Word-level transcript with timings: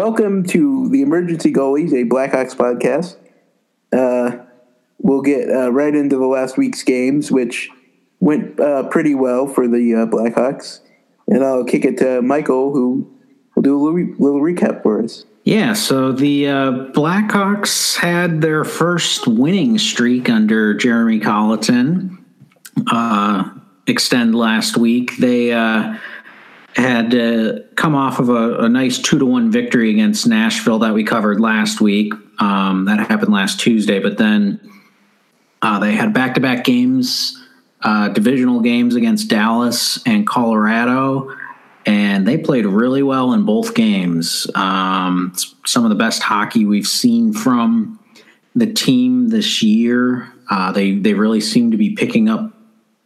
welcome 0.00 0.42
to 0.42 0.88
the 0.88 1.02
Emergency 1.02 1.52
Goalies, 1.52 1.92
a 1.92 2.08
Blackhawks 2.08 2.56
podcast. 2.56 3.16
Uh, 3.92 4.42
we'll 4.96 5.20
get 5.20 5.50
uh, 5.50 5.70
right 5.70 5.94
into 5.94 6.16
the 6.16 6.24
last 6.24 6.56
week's 6.56 6.82
games, 6.82 7.30
which 7.30 7.68
went 8.18 8.58
uh, 8.58 8.84
pretty 8.84 9.14
well 9.14 9.46
for 9.46 9.68
the 9.68 9.94
uh, 9.94 10.06
Blackhawks. 10.06 10.80
And 11.28 11.44
I'll 11.44 11.64
kick 11.64 11.84
it 11.84 11.98
to 11.98 12.22
Michael, 12.22 12.72
who 12.72 13.14
will 13.54 13.62
do 13.62 13.76
a 13.76 13.78
little, 13.78 14.14
little 14.18 14.40
recap 14.40 14.82
for 14.82 15.02
us. 15.02 15.26
Yeah, 15.44 15.74
so 15.74 16.12
the 16.12 16.48
uh, 16.48 16.72
Blackhawks 16.94 17.98
had 17.98 18.40
their 18.40 18.64
first 18.64 19.26
winning 19.26 19.76
streak 19.76 20.30
under 20.30 20.72
Jeremy 20.72 21.20
Colliton 21.20 22.24
uh, 22.86 23.50
extend 23.86 24.34
last 24.34 24.78
week. 24.78 25.18
They 25.18 25.52
had 26.76 27.14
uh, 27.14 27.60
come 27.74 27.94
off 27.94 28.18
of 28.18 28.28
a, 28.28 28.58
a, 28.60 28.68
nice 28.68 28.98
two 28.98 29.18
to 29.18 29.26
one 29.26 29.50
victory 29.50 29.90
against 29.90 30.26
Nashville 30.26 30.78
that 30.80 30.94
we 30.94 31.04
covered 31.04 31.40
last 31.40 31.80
week. 31.80 32.12
Um, 32.38 32.84
that 32.84 33.00
happened 33.08 33.32
last 33.32 33.60
Tuesday, 33.60 33.98
but 33.98 34.18
then 34.18 34.60
uh, 35.62 35.78
they 35.78 35.92
had 35.92 36.12
back 36.12 36.34
to 36.34 36.40
back 36.40 36.64
games, 36.64 37.36
uh, 37.82 38.08
divisional 38.08 38.60
games 38.60 38.94
against 38.94 39.28
Dallas 39.28 40.00
and 40.06 40.26
Colorado, 40.26 41.34
and 41.86 42.26
they 42.26 42.38
played 42.38 42.66
really 42.66 43.02
well 43.02 43.32
in 43.32 43.44
both 43.44 43.74
games. 43.74 44.46
Um, 44.54 45.34
some 45.66 45.84
of 45.84 45.90
the 45.90 45.96
best 45.96 46.22
hockey 46.22 46.64
we've 46.64 46.86
seen 46.86 47.32
from 47.32 47.98
the 48.54 48.72
team 48.72 49.28
this 49.28 49.62
year. 49.62 50.32
Uh, 50.48 50.72
they 50.72 50.94
they 50.94 51.14
really 51.14 51.40
seem 51.40 51.70
to 51.72 51.76
be 51.76 51.94
picking 51.94 52.28
up 52.28 52.52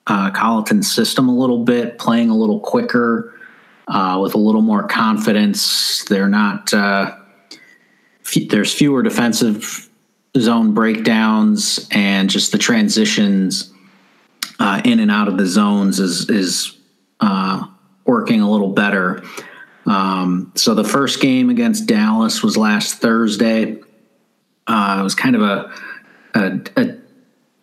uh, 0.06 0.30
Colliton's 0.30 0.92
system 0.92 1.28
a 1.28 1.34
little 1.34 1.64
bit, 1.64 1.98
playing 1.98 2.30
a 2.30 2.36
little 2.36 2.60
quicker 2.60 3.33
uh, 3.88 4.18
with 4.22 4.34
a 4.34 4.38
little 4.38 4.62
more 4.62 4.86
confidence. 4.86 6.04
They're 6.04 6.28
not. 6.28 6.72
Uh, 6.72 7.16
f- 8.24 8.48
there's 8.48 8.72
fewer 8.72 9.02
defensive 9.02 9.88
zone 10.38 10.74
breakdowns, 10.74 11.88
and 11.90 12.30
just 12.30 12.52
the 12.52 12.58
transitions 12.58 13.72
uh, 14.58 14.80
in 14.84 15.00
and 15.00 15.10
out 15.10 15.28
of 15.28 15.38
the 15.38 15.46
zones 15.46 16.00
is 16.00 16.28
is 16.30 16.76
uh, 17.20 17.66
working 18.04 18.40
a 18.40 18.50
little 18.50 18.70
better. 18.70 19.22
Um, 19.86 20.52
so 20.54 20.74
the 20.74 20.84
first 20.84 21.20
game 21.20 21.50
against 21.50 21.86
Dallas 21.86 22.42
was 22.42 22.56
last 22.56 22.98
Thursday. 22.98 23.80
Uh, 24.66 24.96
it 25.00 25.02
was 25.02 25.14
kind 25.14 25.36
of 25.36 25.42
a 25.42 25.74
a, 26.34 26.60
a 26.76 26.96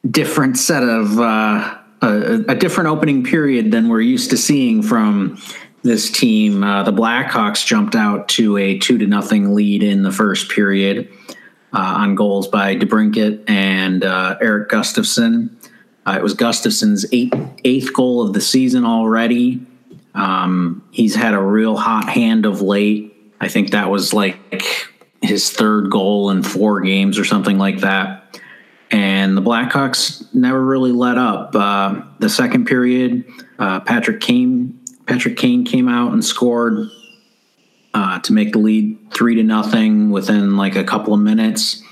different 0.08 0.58
set 0.58 0.84
of 0.84 1.20
uh, 1.20 1.78
a, 2.02 2.44
a, 2.48 2.56
different 2.56 2.90
opening 2.90 3.24
period 3.24 3.72
than 3.72 3.90
we're 3.90 4.02
used 4.02 4.30
to 4.32 4.38
seeing 4.38 4.82
from 4.82 5.38
this 5.84 6.12
team. 6.12 6.64
Uh, 6.64 6.84
the 6.84 6.94
Blackhawks 6.94 7.66
jumped 7.66 7.96
out 7.96 8.30
to 8.30 8.58
a 8.58 8.78
two 8.78 8.98
to 8.98 9.08
nothing 9.08 9.56
lead 9.56 9.84
in 9.84 10.04
the 10.04 10.12
first 10.12 10.50
period 10.50 11.12
uh, 11.74 11.94
on 11.98 12.16
goals 12.16 12.48
by 12.48 12.76
DeBrincat 12.76 13.50
and 13.50 14.04
uh, 14.04 14.38
Erik 14.42 14.70
Gustafsson. 14.70 15.50
Uh, 16.06 16.16
it 16.18 16.24
was 16.24 16.34
Gustafsson's 16.34 17.06
eight, 17.12 17.34
eighth 17.64 17.94
goal 17.94 18.22
of 18.22 18.34
the 18.34 18.42
season 18.42 18.86
already. 18.86 19.66
Um, 20.14 20.84
he's 20.92 21.16
had 21.16 21.34
a 21.34 21.42
real 21.42 21.78
hot 21.78 22.10
hand 22.10 22.46
of 22.46 22.62
late. 22.62 23.16
I 23.40 23.48
think 23.48 23.72
that 23.72 23.90
was 23.90 24.14
like 24.14 24.38
his 25.22 25.52
third 25.52 25.90
goal 25.90 26.30
in 26.32 26.44
four 26.44 26.82
games 26.82 27.18
or 27.18 27.26
something 27.26 27.58
like 27.58 27.80
that. 27.80 28.40
And 28.90 29.38
the 29.38 29.42
Blackhawks 29.42 30.34
never 30.34 30.62
really 30.62 30.92
let 30.92 31.18
up. 31.18 31.56
Uh, 31.56 32.02
the 32.20 32.28
second 32.28 32.66
period, 32.66 33.24
uh, 33.58 33.80
Patrick 33.80 34.20
Kane 34.20 34.81
Patrick 35.06 35.38
Kane 35.38 35.66
came 35.66 35.88
out 35.88 36.14
and 36.14 36.24
scored 36.24 36.90
uh, 37.94 38.20
to 38.20 38.34
make 38.34 38.54
the 38.54 38.60
lead 38.60 38.98
three 39.14 39.36
to 39.36 39.44
nothing 39.44 40.12
within 40.12 40.58
like 40.58 40.76
a 40.76 40.84
couple 40.84 41.14
of 41.14 41.20
minutes, 41.20 41.84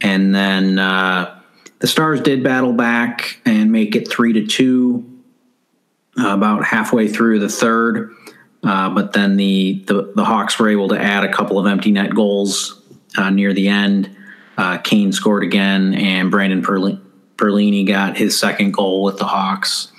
and 0.00 0.34
then 0.34 0.78
uh, 0.78 1.40
the 1.80 1.86
Stars 1.86 2.20
did 2.20 2.44
battle 2.44 2.72
back 2.72 3.40
and 3.44 3.72
make 3.72 3.96
it 3.96 4.08
three 4.08 4.32
to 4.34 4.46
two 4.46 5.04
uh, 6.18 6.28
about 6.28 6.64
halfway 6.64 7.08
through 7.08 7.40
the 7.40 7.48
third. 7.48 8.14
Uh, 8.62 8.90
but 8.90 9.12
then 9.12 9.36
the, 9.36 9.84
the, 9.86 10.12
the 10.16 10.24
Hawks 10.24 10.58
were 10.58 10.68
able 10.68 10.88
to 10.88 11.00
add 11.00 11.24
a 11.24 11.32
couple 11.32 11.58
of 11.58 11.66
empty 11.66 11.92
net 11.92 12.12
goals 12.12 12.82
uh, 13.16 13.30
near 13.30 13.52
the 13.52 13.68
end. 13.68 14.16
Kane 14.82 15.12
scored 15.12 15.44
again, 15.44 15.94
and 15.94 16.32
Brendan 16.32 16.62
Perlini 16.62 17.86
got 17.86 18.16
his 18.16 18.36
second 18.36 18.72
goal 18.72 19.04
with 19.04 19.16
the 19.18 19.24
Hawks. 19.24 19.92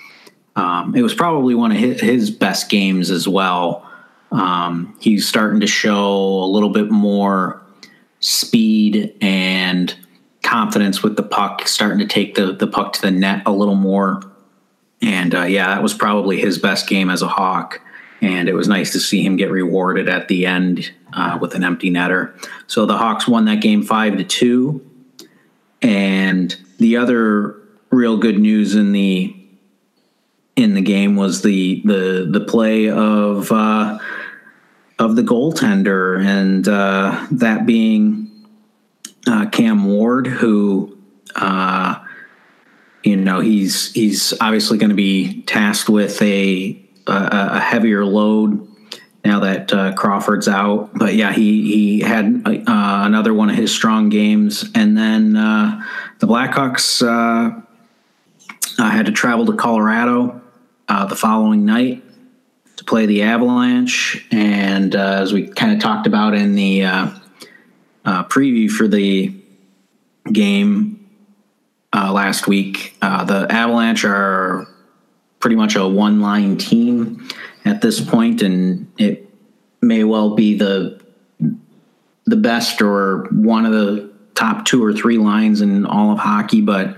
Um, 0.60 0.94
it 0.94 1.02
was 1.02 1.14
probably 1.14 1.56
one 1.56 1.72
of 1.72 1.78
his, 1.78 2.30
best 2.30 2.68
games 2.68 3.12
as 3.12 3.28
well. 3.28 3.90
Um, 4.30 4.98
he's 5.00 5.26
starting 5.26 5.62
to 5.62 5.68
show 5.68 6.44
a 6.44 6.50
little 6.50 6.70
bit 6.70 6.92
more 6.92 7.62
speed 8.20 9.16
and 9.22 9.96
confidence 10.44 11.02
with 11.02 11.16
the 11.16 11.24
puck, 11.24 11.66
starting 11.66 12.00
to 12.00 12.06
take 12.06 12.36
the, 12.36 12.52
the 12.52 12.68
puck 12.68 12.92
to 12.94 13.02
the 13.02 13.10
net 13.10 13.44
a 13.46 13.54
little 13.54 13.76
more. 13.76 14.22
And 15.02 15.34
uh, 15.34 15.44
yeah, 15.44 15.70
that 15.70 15.82
was 15.82 15.94
probably 15.94 16.42
his 16.42 16.58
best 16.58 16.90
game 16.90 17.10
as 17.10 17.22
a 17.22 17.30
Hawk. 17.30 17.80
And 18.22 18.50
it 18.50 18.54
was 18.54 18.68
nice 18.68 18.92
to 18.92 19.00
see 19.00 19.24
him 19.24 19.38
get 19.38 19.50
rewarded 19.52 20.10
at 20.10 20.28
the 20.28 20.46
end 20.46 20.92
uh, 21.14 21.38
with 21.40 21.56
an 21.56 21.64
empty 21.64 21.90
netter. 21.90 22.34
So 22.68 22.86
the 22.86 22.98
Hawks 22.98 23.30
won 23.30 23.46
that 23.46 23.62
game 23.62 23.82
five 23.82 24.18
to 24.18 24.26
two. 24.26 24.86
And 25.82 26.54
the 26.80 26.98
other 26.98 27.56
real 27.92 28.18
good 28.18 28.38
news 28.38 28.76
in 28.76 28.92
the 28.92 29.39
in 30.60 30.74
the 30.74 30.82
game 30.82 31.16
was 31.16 31.42
the 31.42 31.82
the 31.86 32.28
the 32.30 32.42
play 32.42 32.90
of 32.90 33.50
uh, 33.52 33.98
of 35.00 35.16
the 35.16 35.22
goaltender, 35.22 36.24
and 36.24 36.68
uh, 36.68 37.28
that 37.32 37.66
being 37.66 38.30
uh, 39.26 39.48
Cam 39.50 39.86
Ward, 39.86 40.28
who 40.28 40.98
uh, 41.38 41.96
you 43.04 43.16
know 43.16 43.40
he's 43.40 43.94
he's 43.94 44.34
obviously 44.42 44.78
going 44.78 44.90
to 44.90 44.96
be 44.96 45.44
tasked 45.44 45.88
with 45.88 46.22
a, 46.22 46.78
a, 47.08 47.14
a 47.54 47.60
heavier 47.62 48.04
load 48.04 48.68
now 49.24 49.40
that 49.40 49.72
uh, 49.72 49.94
Crawford's 49.94 50.50
out. 50.50 50.90
But 50.94 51.16
yeah, 51.16 51.32
he 51.32 51.72
he 51.72 52.00
had 52.02 52.42
uh, 52.46 52.64
another 52.68 53.34
one 53.34 53.50
of 53.50 53.56
his 53.56 53.74
strong 53.74 54.10
games, 54.10 54.70
and 54.76 54.98
then 54.98 55.34
the 55.34 56.28
Blackhawks 56.28 57.02
uh, 57.02 57.62
had 58.78 59.06
to 59.06 59.14
travel 59.14 59.46
to 59.46 59.54
Colorado 59.54 60.42
uh, 60.90 61.06
the 61.06 61.16
following 61.16 61.64
night 61.64 62.04
to 62.76 62.84
play 62.84 63.06
the 63.06 63.22
Avalanche. 63.22 64.26
And 64.32 64.96
uh, 64.96 65.20
as 65.22 65.32
we 65.32 65.48
kind 65.48 65.72
of 65.72 65.80
talked 65.80 66.08
about 66.08 66.34
in 66.34 66.56
the 66.56 66.84
uh, 66.84 67.12
uh 68.06 68.24
preview 68.26 68.70
for 68.70 68.88
the 68.88 69.34
game 70.32 71.10
uh, 71.94 72.12
last 72.12 72.48
week, 72.48 72.98
uh, 73.02 73.24
the 73.24 73.48
Avalanche 73.50 74.04
are 74.04 74.68
pretty 75.40 75.56
much 75.56 75.76
a 75.76 75.88
one 75.88 76.22
line 76.22 76.58
team 76.58 77.28
at 77.66 77.82
this 77.82 78.02
point, 78.02 78.42
and 78.42 78.92
it 78.98 79.30
may 79.82 80.04
well 80.04 80.36
be 80.36 80.58
the 80.58 81.00
the 82.26 82.36
best 82.36 82.82
or 82.82 83.28
one 83.32 83.66
of 83.66 83.72
the 83.72 84.12
top 84.36 84.66
two 84.66 84.84
or 84.84 84.94
three 84.94 85.18
lines 85.18 85.62
in 85.62 85.86
all 85.86 86.12
of 86.12 86.20
hockey, 86.20 86.62
but 86.62 86.96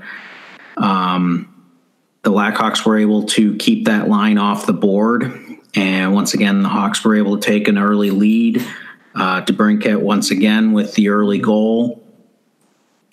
um, 0.77 1.50
the 2.23 2.31
Blackhawks 2.31 2.85
were 2.85 2.97
able 2.97 3.23
to 3.23 3.55
keep 3.57 3.85
that 3.85 4.07
line 4.07 4.37
off 4.37 4.65
the 4.65 4.73
board. 4.73 5.23
And 5.73 6.13
once 6.13 6.33
again, 6.33 6.63
the 6.63 6.69
Hawks 6.69 7.03
were 7.03 7.15
able 7.15 7.37
to 7.37 7.45
take 7.45 7.67
an 7.67 7.77
early 7.77 8.11
lead. 8.11 8.65
Uh, 9.15 9.41
DeBrincat 9.41 10.01
once 10.01 10.31
again 10.31 10.73
with 10.73 10.93
the 10.95 11.09
early 11.09 11.39
goal. 11.39 12.03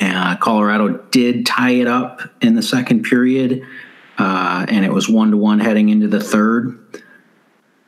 Uh, 0.01 0.37
Colorado 0.37 0.99
did 1.11 1.45
tie 1.47 1.73
it 1.73 1.89
up 1.89 2.21
in 2.41 2.55
the 2.55 2.63
second 2.63 3.03
period, 3.03 3.67
uh, 4.17 4.65
and 4.69 4.85
it 4.85 4.93
was 4.93 5.09
one 5.09 5.33
to 5.33 5.37
one 5.37 5.59
heading 5.59 5.89
into 5.89 6.07
the 6.07 6.21
third. 6.21 6.79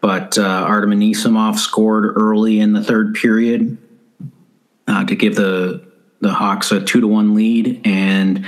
But 0.00 0.38
uh, 0.38 0.42
Artem 0.42 0.90
Anisimov 0.90 1.58
scored 1.58 2.16
early 2.16 2.58
in 2.58 2.72
the 2.72 2.82
third 2.82 3.14
period 3.14 3.78
uh, 4.88 5.04
to 5.04 5.14
give 5.14 5.36
the 5.36 5.88
the 6.20 6.32
Hawks 6.32 6.70
a 6.72 6.80
two 6.80 7.00
to 7.00 7.06
one 7.06 7.34
lead, 7.34 7.80
and 7.84 8.44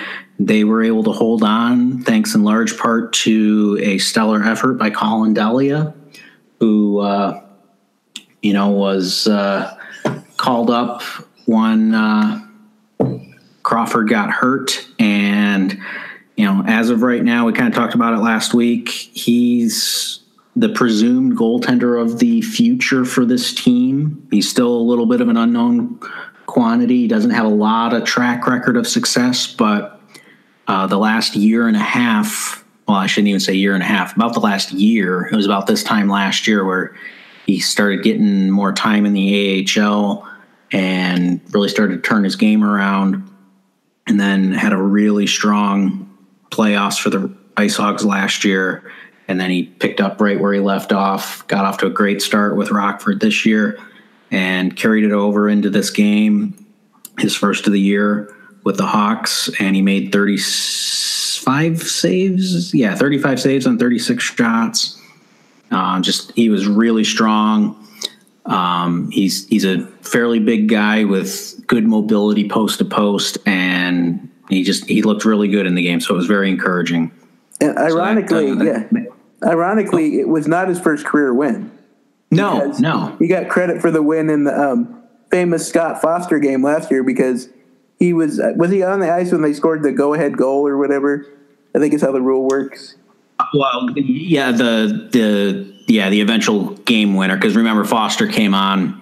they 0.47 0.65
were 0.65 0.83
able 0.83 1.05
to 1.05 1.13
hold 1.13 1.43
on 1.43 2.03
thanks 2.03 2.35
in 2.35 2.43
large 2.43 2.77
part 2.79 3.13
to 3.13 3.79
a 3.81 3.99
stellar 3.99 4.43
effort 4.43 4.75
by 4.75 4.91
Colin 4.91 5.35
Delia, 5.35 5.95
who, 6.59 6.99
uh, 6.99 7.43
you 8.41 8.53
know, 8.53 8.71
was 8.71 9.29
uh, 9.29 9.77
called 10.37 10.71
up 10.71 11.03
when 11.47 11.95
uh, 11.95 12.45
Crawford 13.63 14.09
got 14.09 14.31
hurt. 14.31 14.87
And, 14.99 15.79
you 16.37 16.45
know, 16.45 16.65
as 16.67 16.91
of 16.91 17.03
right 17.03 17.23
now, 17.23 17.47
we 17.47 17.53
kind 17.53 17.69
of 17.69 17.75
talked 17.75 17.95
about 17.95 18.15
it 18.15 18.23
last 18.23 18.53
week. 18.53 18.89
He's 18.89 20.21
the 20.57 20.69
presumed 20.71 21.37
goaltender 21.37 22.01
of 22.01 22.19
the 22.19 22.43
future 22.43 23.05
for 23.05 23.25
this 23.25 23.55
team. 23.55 24.27
He's 24.31 24.51
still 24.51 24.75
a 24.75 24.83
little 24.83 25.07
bit 25.07 25.21
of 25.21 25.29
an 25.29 25.37
unknown 25.37 26.01
quantity. 26.47 27.03
He 27.03 27.09
doesn't 27.09 27.31
have 27.31 27.47
a 27.47 27.51
lot 27.51 27.95
of 27.95 28.05
track 28.05 28.47
record 28.47 28.77
of 28.77 28.87
success, 28.87 29.47
but 29.47 30.02
uh, 30.67 30.87
the 30.87 30.99
last 30.99 31.37
year 31.37 31.69
and 31.69 31.77
a 31.77 31.81
half. 31.81 32.65
Well, 32.87 32.97
I 32.97 33.07
shouldn't 33.07 33.29
even 33.29 33.41
say 33.41 33.55
year 33.55 33.75
and 33.75 33.83
a 33.83 33.87
half. 33.87 34.17
About 34.17 34.35
the 34.35 34.41
last 34.41 34.73
year, 34.73 35.27
it 35.27 35.37
was 35.37 35.47
about 35.47 35.67
this 35.67 35.83
time 35.83 36.09
last 36.09 36.47
year 36.47 36.65
where 36.65 36.97
he 37.47 37.61
started 37.61 38.03
getting 38.03 38.51
more 38.51 38.73
time 38.73 39.07
in 39.07 39.13
the 39.13 39.67
AHL 39.79 40.29
and 40.73 41.41
really 41.53 41.69
started 41.69 42.03
to 42.03 42.09
turn 42.09 42.25
his 42.25 42.37
game 42.37 42.65
around. 42.65 43.29
And 44.07 44.19
then 44.19 44.53
had 44.53 44.73
a 44.73 44.77
really 44.77 45.29
strong 45.29 46.09
playoffs 46.51 47.01
for 47.01 47.09
the 47.09 47.33
Ice 47.57 47.77
Hogs 47.77 48.05
last 48.05 48.45
year. 48.45 48.91
And 49.29 49.41
then 49.41 49.51
he 49.51 49.63
picked 49.63 50.01
up 50.01 50.21
right 50.21 50.41
where 50.41 50.53
he 50.53 50.59
left 50.59 50.93
off, 50.93 51.47
got 51.47 51.65
off 51.65 51.79
to 51.79 51.87
a 51.87 51.91
great 51.91 52.21
start 52.21 52.57
with 52.57 52.73
Rockford 52.73 53.21
this 53.21 53.47
year, 53.47 53.79
and 54.33 54.75
carried 54.75 55.05
it 55.05 55.13
over 55.13 55.49
into 55.49 55.71
this 55.71 55.91
game, 55.91 56.67
his 57.19 57.37
first 57.37 57.69
of 57.69 57.73
the 57.73 57.81
year 57.81 58.35
with 58.65 58.77
the 58.77 58.87
Hawks. 58.87 59.51
And 59.59 59.77
he 59.77 59.83
made 59.83 60.13
35 60.13 61.83
saves. 61.83 62.75
Yeah, 62.75 62.95
35 62.95 63.41
saves 63.41 63.67
on 63.67 63.79
36 63.79 64.23
shots. 64.23 64.99
Uh, 65.71 66.01
just 66.01 66.33
he 66.33 66.51
was 66.51 66.67
really 66.67 67.05
strong. 67.05 67.79
Um, 68.45 69.11
he's 69.11 69.47
he's 69.49 69.65
a 69.65 69.87
fairly 70.03 70.39
big 70.39 70.69
guy 70.69 71.05
with 71.05 71.65
good 71.67 71.85
mobility 71.85 72.49
post 72.49 72.79
to 72.79 72.85
post, 72.85 73.39
and 73.47 74.29
he 74.49 74.63
just 74.63 74.87
he 74.87 75.03
looked 75.03 75.25
really 75.25 75.49
good 75.49 75.67
in 75.67 75.75
the 75.75 75.83
game. 75.83 76.01
So 76.01 76.15
it 76.15 76.17
was 76.19 76.27
very 76.27 76.51
encouraging. 76.51 77.13
And 77.61 77.79
ironically, 77.79 78.49
so 78.49 78.55
that, 78.57 78.77
uh, 78.77 78.89
yeah, 78.93 79.49
ironically, 79.49 80.21
it 80.21 80.29
was 80.29 80.49
not 80.49 80.69
his 80.69 80.81
first 80.81 81.07
career 81.07 81.33
win. 81.33 81.71
No, 82.31 82.73
no, 82.79 83.17
he 83.19 83.29
got 83.29 83.49
credit 83.49 83.81
for 83.81 83.91
the 83.91 84.03
win 84.03 84.29
in 84.29 84.45
the 84.45 84.59
um, 84.59 85.03
famous 85.31 85.69
Scott 85.69 86.03
Foster 86.03 86.39
game 86.39 86.63
last 86.63 86.91
year 86.91 87.05
because 87.05 87.49
he 88.03 88.13
was 88.13 88.41
was 88.57 88.73
he 88.73 88.83
on 88.83 88.99
the 88.99 89.13
ice 89.13 89.31
when 89.31 89.43
they 89.43 89.53
scored 89.53 89.85
the 89.85 89.93
go 89.93 90.13
ahead 90.13 90.37
goal 90.37 90.67
or 90.67 90.77
whatever. 90.77 91.25
I 91.73 91.79
think 91.79 91.95
is 91.95 92.03
how 92.03 92.11
the 92.11 92.21
rule 92.21 92.49
works. 92.49 92.97
Well, 93.55 93.91
yeah, 93.95 94.51
the 94.51 95.09
the 95.13 95.75
yeah 95.87 96.11
the 96.11 96.21
eventual 96.21 96.71
game 96.79 97.15
winner 97.15 97.37
because 97.37 97.55
remember 97.55 97.85
Foster 97.85 98.27
came 98.27 98.55
on 98.55 99.01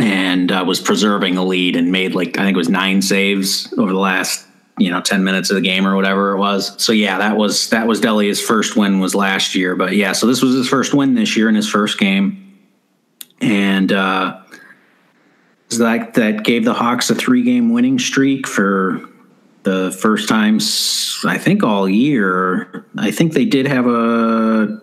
and 0.00 0.50
uh, 0.50 0.64
was 0.66 0.80
preserving 0.80 1.36
the 1.36 1.44
lead 1.44 1.76
and 1.76 1.92
made 1.92 2.16
like 2.16 2.36
I 2.36 2.42
think 2.42 2.56
it 2.56 2.58
was 2.58 2.68
nine 2.68 3.00
saves 3.00 3.72
over 3.78 3.92
the 3.92 3.98
last 3.98 4.44
you 4.78 4.90
know 4.90 5.00
10 5.00 5.24
minutes 5.24 5.48
of 5.48 5.54
the 5.54 5.62
game 5.62 5.86
or 5.86 5.96
whatever 5.96 6.32
it 6.32 6.38
was 6.38 6.82
so 6.82 6.92
yeah 6.92 7.16
that 7.16 7.38
was 7.38 7.70
that 7.70 7.86
was 7.86 7.98
Delia's 7.98 8.42
first 8.42 8.76
win 8.76 9.00
was 9.00 9.14
last 9.14 9.54
year 9.54 9.74
but 9.74 9.96
yeah 9.96 10.12
so 10.12 10.26
this 10.26 10.42
was 10.42 10.54
his 10.54 10.68
first 10.68 10.92
win 10.92 11.14
this 11.14 11.34
year 11.34 11.48
in 11.48 11.54
his 11.54 11.66
first 11.66 11.98
game 11.98 12.58
and 13.40 13.90
uh 13.90 14.38
that 15.70 16.14
that 16.14 16.44
gave 16.44 16.64
the 16.64 16.74
Hawks 16.74 17.10
a 17.10 17.14
three 17.14 17.42
game 17.42 17.72
winning 17.72 17.98
streak 17.98 18.46
for 18.46 19.00
the 19.64 19.96
first 20.00 20.28
time 20.28 20.60
I 21.24 21.38
think 21.38 21.62
all 21.62 21.88
year. 21.88 22.86
I 22.96 23.10
think 23.10 23.32
they 23.32 23.44
did 23.44 23.66
have 23.66 23.86
a 23.86 24.80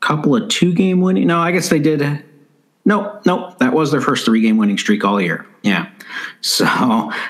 couple 0.00 0.34
of 0.34 0.48
two 0.48 0.74
game 0.74 1.00
winning. 1.00 1.28
No, 1.28 1.38
I 1.38 1.52
guess 1.52 1.68
they 1.68 1.78
did. 1.78 2.24
No, 2.84 3.20
no, 3.24 3.54
that 3.60 3.72
was 3.72 3.92
their 3.92 4.00
first 4.00 4.26
three 4.26 4.42
game 4.42 4.56
winning 4.56 4.76
streak 4.76 5.04
all 5.04 5.20
year. 5.20 5.46
Yeah, 5.62 5.88
so 6.40 6.64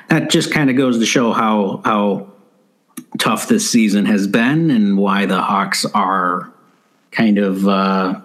that 0.09 0.31
just 0.31 0.53
kind 0.53 0.71
of 0.71 0.77
goes 0.77 0.99
to 0.99 1.07
show 1.07 1.33
how 1.33 1.83
how 1.85 2.33
tough 3.19 3.49
this 3.49 3.71
season 3.71 4.07
has 4.07 4.27
been 4.27 4.71
and 4.71 4.99
why 4.99 5.27
the 5.27 5.41
Hawks 5.41 5.85
are 5.85 6.53
kind 7.13 7.39
of 7.39 7.69
uh, 7.69 8.21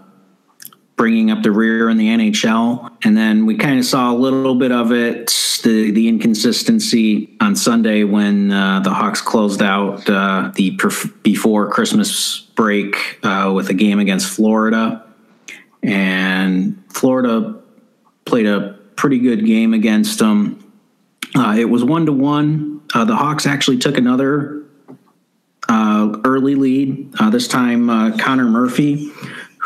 bringing 1.00 1.32
up 1.32 1.42
the 1.44 1.52
rear 1.52 1.90
in 1.90 1.96
the 1.96 2.10
NHL. 2.10 2.92
And 3.06 3.16
then 3.16 3.46
we 3.46 3.56
kind 3.56 3.80
of 3.80 3.86
saw 3.86 4.12
a 4.12 4.18
little 4.18 4.54
bit 4.54 4.74
of 4.74 4.92
it, 4.92 5.28
the, 5.64 5.92
the 5.92 6.10
inconsistency 6.10 7.38
on 7.40 7.56
Sunday 7.56 8.04
when 8.04 8.52
uh, 8.52 8.82
the 8.82 8.90
Hawks 8.90 9.22
closed 9.22 9.62
out 9.62 10.10
uh, 10.10 10.52
the 10.56 10.76
perf- 10.76 11.24
before 11.24 11.72
Christmas 11.72 12.42
break 12.42 13.18
uh, 13.24 13.50
with 13.56 13.70
a 13.70 13.74
game 13.74 14.00
against 14.00 14.28
Florida. 14.28 15.06
And 15.82 16.84
Florida 16.90 17.58
played 18.26 18.48
a 18.48 18.78
pretty 18.98 19.20
good 19.20 19.46
game 19.46 19.74
against 19.74 20.20
them. 20.20 20.74
Uh, 21.34 21.56
it 21.58 21.70
was 21.70 21.82
one 21.82 22.08
to 22.08 22.12
one. 22.12 22.82
Uh, 22.94 23.06
the 23.06 23.16
Hawks 23.16 23.46
actually 23.48 23.78
took 23.78 23.98
another 23.98 24.66
uh, 25.70 26.18
early 26.26 26.56
lead. 26.56 27.14
this 27.32 27.48
time, 27.48 27.88
Connor 28.18 28.50
Murphy 28.50 29.14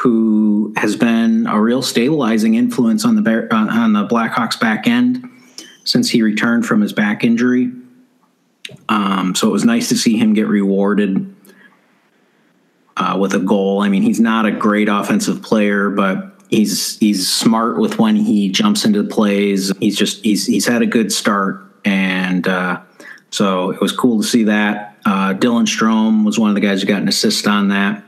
who 0.03 0.73
has 0.75 0.97
been 0.97 1.47
a 1.47 1.57
real 1.61 1.81
stabilizing 1.81 2.55
influence 2.55 3.05
on 3.05 3.15
the 3.15 3.47
on 3.55 3.93
the 3.93 4.05
Blackhawks 4.05 4.59
back 4.59 4.85
end 4.85 5.23
since 5.85 6.09
he 6.09 6.21
returned 6.21 6.65
from 6.65 6.81
his 6.81 6.91
back 6.91 7.23
injury. 7.23 7.71
Um, 8.89 9.33
so 9.33 9.47
it 9.47 9.51
was 9.51 9.63
nice 9.63 9.87
to 9.89 9.95
see 9.95 10.17
him 10.17 10.33
get 10.33 10.49
rewarded 10.49 11.33
uh, 12.97 13.17
with 13.17 13.33
a 13.33 13.39
goal. 13.39 13.81
I 13.81 13.87
mean, 13.87 14.01
he's 14.01 14.19
not 14.19 14.45
a 14.45 14.51
great 14.51 14.89
offensive 14.89 15.41
player, 15.41 15.89
but 15.89 16.37
he's 16.49 16.99
he's 16.99 17.31
smart 17.31 17.79
with 17.79 17.97
when 17.97 18.17
he 18.17 18.49
jumps 18.49 18.83
into 18.83 19.05
plays. 19.05 19.71
He's 19.79 19.97
just 19.97 20.21
he's 20.21 20.45
he's 20.45 20.67
had 20.67 20.81
a 20.81 20.85
good 20.85 21.13
start, 21.13 21.63
and 21.85 22.45
uh, 22.45 22.81
so 23.29 23.69
it 23.69 23.79
was 23.79 23.93
cool 23.93 24.21
to 24.21 24.27
see 24.27 24.43
that. 24.43 24.97
Uh, 25.05 25.33
Dylan 25.33 25.63
Strome 25.63 26.25
was 26.25 26.37
one 26.37 26.49
of 26.49 26.55
the 26.55 26.61
guys 26.61 26.81
who 26.81 26.89
got 26.89 27.01
an 27.01 27.07
assist 27.07 27.47
on 27.47 27.69
that 27.69 28.03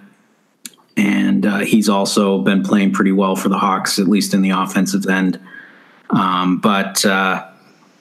and 0.97 1.45
uh, 1.45 1.57
he's 1.59 1.89
also 1.89 2.39
been 2.39 2.63
playing 2.63 2.94
pretty 2.94 3.12
well 3.12 3.36
for 3.36 3.50
the 3.50 3.57
Hawks, 3.57 4.00
at 4.00 4.07
least 4.07 4.33
in 4.33 4.42
the 4.42 4.51
offensive 4.51 5.06
end. 5.07 5.39
Um, 6.09 6.59
but 6.59 7.03
uh, 7.06 7.47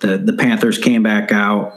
the 0.01 0.19
the 0.19 0.33
Panthers 0.35 0.79
came 0.79 1.03
back 1.03 1.33
out, 1.33 1.75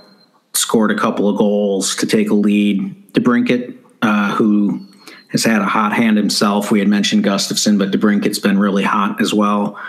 scored 0.53 0.91
a 0.91 0.95
couple 0.95 1.29
of 1.29 1.37
goals 1.37 1.95
to 1.97 2.05
take 2.05 2.29
a 2.29 2.33
lead. 2.33 3.13
DeBrincat, 3.13 3.75
uh, 4.01 4.35
who 4.35 4.85
has 5.29 5.43
had 5.43 5.61
a 5.61 5.65
hot 5.65 5.93
hand 5.93 6.17
himself, 6.17 6.71
we 6.71 6.79
had 6.79 6.87
mentioned 6.87 7.23
Gustafsson, 7.23 7.79
but 7.79 7.91
DeBrincat's 7.91 8.39
been 8.39 8.59
really 8.59 8.83
hot 8.83 9.19
as 9.19 9.33
well, 9.33 9.79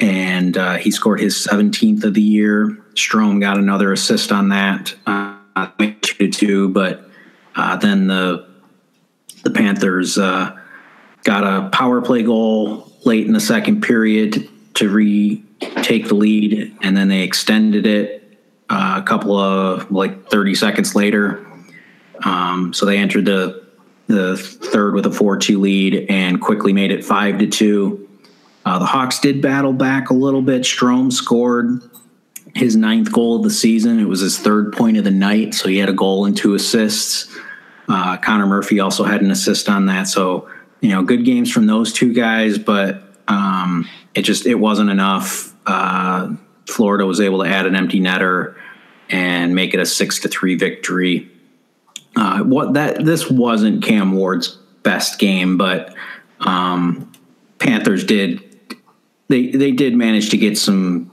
and 0.00 0.56
uh, 0.56 0.74
he 0.76 0.90
scored 0.90 1.20
his 1.20 1.34
17th 1.34 2.04
of 2.04 2.14
the 2.14 2.22
year. 2.22 2.78
Strome 2.94 3.40
got 3.40 3.58
another 3.58 3.92
assist 3.92 4.32
on 4.32 4.48
that, 4.48 4.94
uh, 5.06 5.36
two 6.00 6.14
to 6.14 6.30
two, 6.30 6.68
but 6.70 7.04
uh, 7.54 7.76
then 7.76 8.06
the 8.06 8.48
the 9.42 9.50
Panthers 9.50 10.18
uh, 10.18 10.59
got 11.24 11.44
a 11.44 11.68
power 11.70 12.00
play 12.00 12.22
goal 12.22 12.90
late 13.04 13.26
in 13.26 13.32
the 13.32 13.40
second 13.40 13.82
period 13.82 14.48
to 14.74 14.88
retake 14.88 16.08
the 16.08 16.14
lead, 16.14 16.76
and 16.82 16.96
then 16.96 17.08
they 17.08 17.22
extended 17.22 17.86
it 17.86 18.38
uh, 18.68 19.00
a 19.00 19.02
couple 19.02 19.36
of 19.36 19.90
like 19.90 20.28
30 20.30 20.54
seconds 20.54 20.94
later. 20.94 21.46
Um, 22.24 22.72
so 22.72 22.86
they 22.86 22.98
entered 22.98 23.24
the 23.24 23.60
the 24.06 24.36
third 24.36 24.94
with 24.94 25.06
a 25.06 25.10
4-2 25.10 25.60
lead 25.60 26.06
and 26.08 26.40
quickly 26.40 26.72
made 26.72 26.90
it 26.90 27.04
5 27.04 27.38
to 27.38 27.46
2. 27.46 28.08
Uh, 28.64 28.78
the 28.80 28.84
Hawks 28.84 29.20
did 29.20 29.40
battle 29.40 29.72
back 29.72 30.10
a 30.10 30.14
little 30.14 30.42
bit. 30.42 30.62
Strome 30.62 31.12
scored 31.12 31.80
his 32.54 32.74
ninth 32.74 33.12
goal 33.12 33.36
of 33.36 33.44
the 33.44 33.50
season. 33.50 34.00
It 34.00 34.08
was 34.08 34.20
his 34.20 34.36
third 34.36 34.72
point 34.72 34.96
of 34.96 35.04
the 35.04 35.12
night, 35.12 35.54
so 35.54 35.68
he 35.68 35.78
had 35.78 35.88
a 35.88 35.92
goal 35.92 36.26
and 36.26 36.36
two 36.36 36.54
assists. 36.54 37.32
Uh, 37.88 38.16
Connor 38.16 38.46
Murphy 38.46 38.80
also 38.80 39.04
had 39.04 39.22
an 39.22 39.30
assist 39.30 39.68
on 39.68 39.86
that. 39.86 40.08
So 40.08 40.48
you 40.80 40.90
know, 40.90 41.02
good 41.02 41.24
games 41.24 41.50
from 41.50 41.66
those 41.66 41.92
two 41.92 42.12
guys, 42.12 42.58
but 42.58 43.02
um, 43.28 43.88
it 44.14 44.22
just 44.22 44.46
it 44.46 44.56
wasn't 44.56 44.90
enough. 44.90 45.54
Uh, 45.66 46.34
Florida 46.66 47.06
was 47.06 47.20
able 47.20 47.42
to 47.42 47.48
add 47.48 47.66
an 47.66 47.76
empty 47.76 48.00
netter 48.00 48.56
and 49.10 49.54
make 49.54 49.74
it 49.74 49.80
a 49.80 49.86
six 49.86 50.20
to 50.20 50.28
three 50.28 50.54
victory. 50.54 51.28
Uh, 52.16 52.40
what 52.40 52.74
that 52.74 53.04
this 53.04 53.30
wasn't 53.30 53.82
Cam 53.82 54.12
Ward's 54.12 54.48
best 54.82 55.18
game, 55.18 55.56
but 55.58 55.94
um, 56.40 57.12
Panthers 57.58 58.04
did 58.04 58.42
they 59.28 59.48
they 59.48 59.72
did 59.72 59.94
manage 59.94 60.30
to 60.30 60.36
get 60.36 60.58
some 60.58 61.10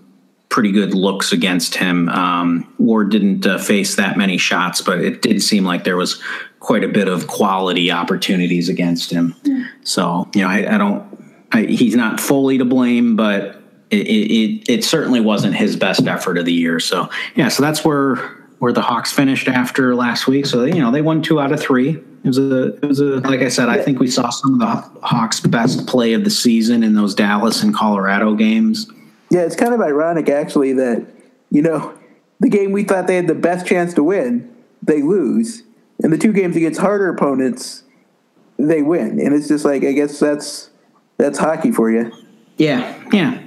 pretty 0.49 0.71
good 0.71 0.93
looks 0.93 1.31
against 1.31 1.75
him. 1.75 2.09
Um, 2.09 2.73
Ward 2.79 3.11
didn't 3.11 3.45
uh, 3.45 3.57
face 3.57 3.95
that 3.95 4.17
many 4.17 4.37
shots, 4.37 4.81
but 4.81 4.99
it 4.99 5.21
did 5.21 5.41
seem 5.41 5.65
like 5.65 5.83
there 5.83 5.97
was 5.97 6.21
quite 6.59 6.83
a 6.83 6.87
bit 6.87 7.07
of 7.07 7.27
quality 7.27 7.91
opportunities 7.91 8.69
against 8.69 9.11
him. 9.11 9.35
So 9.83 10.29
you 10.33 10.41
know, 10.41 10.49
I, 10.49 10.75
I 10.75 10.77
don't. 10.77 11.05
I, 11.51 11.61
he's 11.63 11.95
not 11.95 12.19
fully 12.19 12.57
to 12.57 12.65
blame, 12.65 13.15
but 13.15 13.61
it, 13.89 14.05
it, 14.05 14.69
it 14.69 14.83
certainly 14.83 15.21
wasn't 15.21 15.55
his 15.55 15.77
best 15.77 16.05
effort 16.07 16.37
of 16.37 16.45
the 16.45 16.53
year. 16.53 16.79
So 16.79 17.09
yeah, 17.35 17.47
so 17.47 17.63
that's 17.63 17.85
where 17.85 18.15
where 18.59 18.73
the 18.73 18.81
Hawks 18.81 19.11
finished 19.11 19.47
after 19.47 19.95
last 19.95 20.27
week. 20.27 20.45
So 20.45 20.65
you 20.65 20.79
know 20.79 20.91
they 20.91 21.01
won 21.01 21.21
two 21.21 21.39
out 21.39 21.51
of 21.51 21.59
three. 21.59 21.91
It 21.91 22.27
was 22.27 22.37
a 22.37 22.75
it 22.75 22.85
was 22.85 22.99
a 22.99 23.19
like 23.21 23.41
I 23.41 23.49
said, 23.49 23.69
I 23.69 23.81
think 23.81 23.99
we 23.99 24.07
saw 24.07 24.29
some 24.29 24.55
of 24.55 24.59
the 24.59 24.99
Hawks' 25.07 25.39
best 25.39 25.87
play 25.87 26.13
of 26.13 26.23
the 26.23 26.29
season 26.29 26.83
in 26.83 26.95
those 26.95 27.15
Dallas 27.15 27.63
and 27.63 27.73
Colorado 27.73 28.35
games. 28.35 28.91
Yeah, 29.29 29.41
it's 29.41 29.55
kind 29.55 29.73
of 29.73 29.81
ironic 29.81 30.29
actually 30.29 30.73
that 30.73 31.05
you 31.49 31.61
know 31.61 31.97
the 32.39 32.49
game 32.49 32.71
we 32.71 32.83
thought 32.83 33.07
they 33.07 33.15
had 33.15 33.27
the 33.27 33.35
best 33.35 33.65
chance 33.65 33.93
to 33.93 34.03
win, 34.03 34.53
they 34.81 35.01
lose 35.01 35.63
and 36.07 36.13
the 36.13 36.17
two 36.17 36.31
games 36.31 36.55
against 36.55 36.79
harder 36.79 37.09
opponents, 37.09 37.83
they 38.55 38.81
win. 38.81 39.19
And 39.19 39.35
it's 39.35 39.49
just 39.49 39.65
like 39.65 39.83
I 39.83 39.91
guess 39.91 40.21
that's 40.21 40.69
that's 41.17 41.37
hockey 41.37 41.73
for 41.73 41.91
you. 41.91 42.13
Yeah, 42.55 42.97
yeah. 43.11 43.43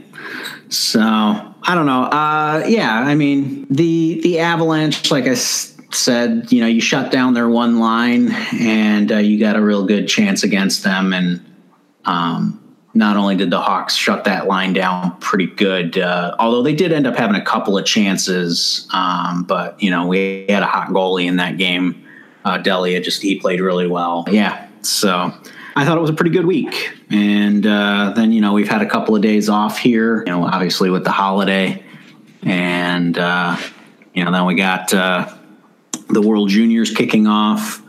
So 0.68 1.00
I 1.00 1.74
don't 1.74 1.86
know. 1.86 2.02
Uh, 2.02 2.64
yeah, 2.68 3.00
I 3.00 3.14
mean 3.14 3.66
the 3.70 4.20
the 4.20 4.40
Avalanche, 4.40 5.10
like 5.10 5.24
I 5.24 5.32
said, 5.36 6.52
you 6.52 6.60
know, 6.60 6.66
you 6.66 6.82
shut 6.82 7.10
down 7.10 7.32
their 7.32 7.48
one 7.48 7.78
line, 7.78 8.30
and 8.52 9.10
uh, 9.10 9.16
you 9.16 9.40
got 9.40 9.56
a 9.56 9.62
real 9.62 9.86
good 9.86 10.06
chance 10.06 10.42
against 10.42 10.84
them. 10.84 11.14
And 11.14 11.42
um, 12.04 12.76
not 12.92 13.16
only 13.16 13.36
did 13.36 13.48
the 13.48 13.60
Hawks 13.62 13.94
shut 13.94 14.24
that 14.24 14.48
line 14.48 14.74
down 14.74 15.18
pretty 15.20 15.46
good, 15.46 15.96
uh, 15.96 16.36
although 16.38 16.62
they 16.62 16.74
did 16.74 16.92
end 16.92 17.06
up 17.06 17.16
having 17.16 17.36
a 17.36 17.44
couple 17.44 17.78
of 17.78 17.86
chances. 17.86 18.86
Um, 18.92 19.44
but 19.44 19.82
you 19.82 19.90
know, 19.90 20.06
we 20.06 20.44
had 20.46 20.62
a 20.62 20.66
hot 20.66 20.88
goalie 20.88 21.24
in 21.24 21.36
that 21.36 21.56
game. 21.56 22.04
Uh, 22.44 22.58
Delia 22.58 23.00
just 23.00 23.22
he 23.22 23.38
played 23.38 23.60
really 23.60 23.86
well. 23.86 24.24
Yeah, 24.30 24.68
so 24.82 25.32
I 25.76 25.84
thought 25.84 25.96
it 25.96 26.00
was 26.00 26.10
a 26.10 26.14
pretty 26.14 26.30
good 26.30 26.46
week. 26.46 26.96
And 27.10 27.66
uh, 27.66 28.12
then 28.14 28.32
you 28.32 28.40
know 28.40 28.52
we've 28.52 28.68
had 28.68 28.82
a 28.82 28.88
couple 28.88 29.14
of 29.14 29.22
days 29.22 29.48
off 29.48 29.78
here. 29.78 30.18
You 30.20 30.32
know, 30.32 30.44
obviously 30.44 30.90
with 30.90 31.04
the 31.04 31.12
holiday, 31.12 31.82
and 32.42 33.16
uh, 33.18 33.56
you 34.14 34.24
know 34.24 34.32
then 34.32 34.46
we 34.46 34.54
got 34.54 34.92
uh, 34.94 35.32
the 36.08 36.22
World 36.22 36.48
Juniors 36.48 36.90
kicking 36.90 37.26
off 37.26 37.82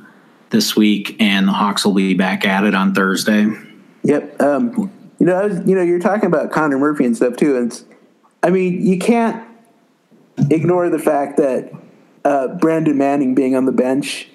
this 0.50 0.76
week, 0.76 1.16
and 1.20 1.48
the 1.48 1.54
Hawks 1.54 1.86
will 1.86 1.94
be 1.94 2.14
back 2.14 2.46
at 2.46 2.64
it 2.64 2.76
on 2.76 2.94
Thursday. 2.94 3.48
Yep. 4.04 4.42
Um, 4.42 4.92
you 5.20 5.28
know, 5.28 5.48
was, 5.48 5.60
you 5.68 5.76
know, 5.76 5.84
you're 5.84 6.00
talking 6.00 6.26
about 6.26 6.52
Connor 6.52 6.80
Murphy 6.80 7.06
and 7.06 7.16
stuff 7.16 7.36
too, 7.36 7.56
and 7.56 7.84
I 8.44 8.50
mean, 8.50 8.86
you 8.86 8.98
can't 8.98 9.48
ignore 10.50 10.90
the 10.90 11.00
fact 11.00 11.38
that 11.38 11.72
uh, 12.26 12.48
Brandon 12.56 12.98
Manning 12.98 13.36
being 13.36 13.56
on 13.56 13.66
the 13.66 13.72
bench 13.72 14.28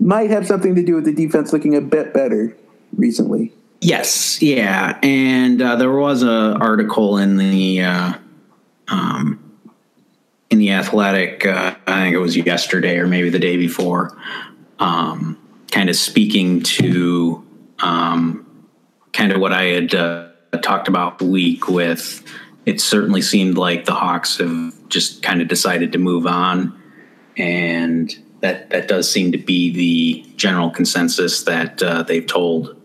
might 0.00 0.30
have 0.30 0.46
something 0.46 0.74
to 0.74 0.82
do 0.82 0.94
with 0.94 1.04
the 1.04 1.12
defense 1.12 1.52
looking 1.52 1.74
a 1.74 1.80
bit 1.80 2.12
better 2.12 2.56
recently. 2.96 3.52
Yes, 3.80 4.40
yeah, 4.40 4.98
and 5.02 5.60
uh, 5.60 5.74
there 5.74 5.90
was 5.90 6.22
a 6.22 6.56
article 6.60 7.18
in 7.18 7.36
the 7.36 7.82
uh, 7.82 8.12
um, 8.86 9.58
in 10.50 10.58
the 10.58 10.70
Athletic. 10.70 11.44
Uh, 11.44 11.74
I 11.88 12.02
think 12.02 12.14
it 12.14 12.18
was 12.18 12.36
yesterday 12.36 12.98
or 12.98 13.08
maybe 13.08 13.28
the 13.28 13.40
day 13.40 13.56
before, 13.56 14.16
um, 14.78 15.36
kind 15.72 15.90
of 15.90 15.96
speaking 15.96 16.62
to 16.62 17.44
um, 17.80 18.46
kind 19.12 19.32
of 19.32 19.40
what 19.40 19.52
I 19.52 19.64
had 19.64 19.94
uh, 19.96 20.28
talked 20.62 20.86
about 20.86 21.18
the 21.18 21.26
week 21.26 21.66
with. 21.68 22.22
It 22.64 22.80
certainly 22.80 23.20
seemed 23.20 23.58
like 23.58 23.84
the 23.86 23.94
Hawks 23.94 24.38
have 24.38 24.88
just 24.88 25.24
kind 25.24 25.42
of 25.42 25.48
decided 25.48 25.90
to 25.90 25.98
move 25.98 26.28
on, 26.28 26.80
and 27.36 28.16
that 28.42 28.70
that 28.70 28.88
does 28.88 29.10
seem 29.10 29.32
to 29.32 29.38
be 29.38 29.72
the 29.72 30.30
general 30.36 30.68
consensus 30.68 31.44
that 31.44 31.82
uh, 31.82 32.02
they've 32.02 32.26
told 32.26 32.76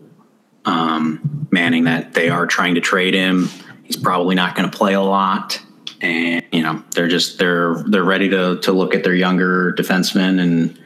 um, 0.64 1.48
Manning 1.50 1.84
that 1.84 2.14
they 2.14 2.28
are 2.28 2.46
trying 2.46 2.74
to 2.76 2.80
trade 2.80 3.14
him. 3.14 3.48
He's 3.84 3.96
probably 3.96 4.34
not 4.34 4.54
going 4.54 4.70
to 4.70 4.76
play 4.76 4.94
a 4.94 5.00
lot, 5.00 5.60
and 6.00 6.44
you 6.52 6.62
know 6.62 6.82
they're 6.94 7.08
just 7.08 7.38
they're 7.38 7.82
they're 7.86 8.04
ready 8.04 8.28
to 8.30 8.60
to 8.60 8.72
look 8.72 8.94
at 8.94 9.02
their 9.02 9.14
younger 9.14 9.72
defensemen 9.72 10.40
and 10.40 10.78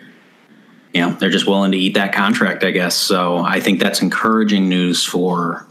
you 0.94 1.00
know 1.00 1.12
they're 1.12 1.30
just 1.30 1.46
willing 1.46 1.72
to 1.72 1.78
eat 1.78 1.94
that 1.94 2.14
contract, 2.14 2.64
I 2.64 2.70
guess. 2.70 2.94
So 2.94 3.38
I 3.38 3.60
think 3.60 3.80
that's 3.80 4.02
encouraging 4.02 4.68
news 4.68 5.04
for 5.04 5.66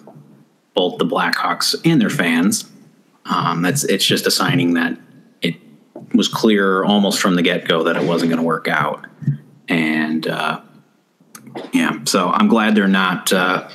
both 0.73 0.97
the 0.97 1.05
Blackhawks 1.05 1.75
and 1.85 1.99
their 1.99 2.09
fans. 2.09 2.69
Um, 3.25 3.61
that's 3.61 3.83
it's 3.83 4.05
just 4.05 4.27
a 4.27 4.31
signing 4.31 4.73
that 4.75 4.97
was 6.13 6.27
clear 6.27 6.83
almost 6.83 7.19
from 7.19 7.35
the 7.35 7.41
get 7.41 7.67
go 7.67 7.83
that 7.83 7.95
it 7.95 8.03
wasn't 8.03 8.29
going 8.29 8.41
to 8.41 8.47
work 8.47 8.67
out, 8.67 9.07
and 9.67 10.27
uh, 10.27 10.61
yeah, 11.73 11.99
so 12.05 12.29
I'm 12.29 12.47
glad 12.47 12.75
they're 12.75 12.87
not. 12.87 13.31
Uh, 13.31 13.69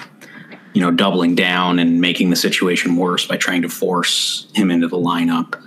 you 0.76 0.82
know, 0.82 0.90
doubling 0.90 1.34
down 1.34 1.78
and 1.78 2.02
making 2.02 2.28
the 2.28 2.36
situation 2.36 2.96
worse 2.96 3.26
by 3.26 3.38
trying 3.38 3.62
to 3.62 3.68
force 3.70 4.46
him 4.52 4.70
into 4.70 4.86
the 4.86 4.98
lineup. 4.98 5.58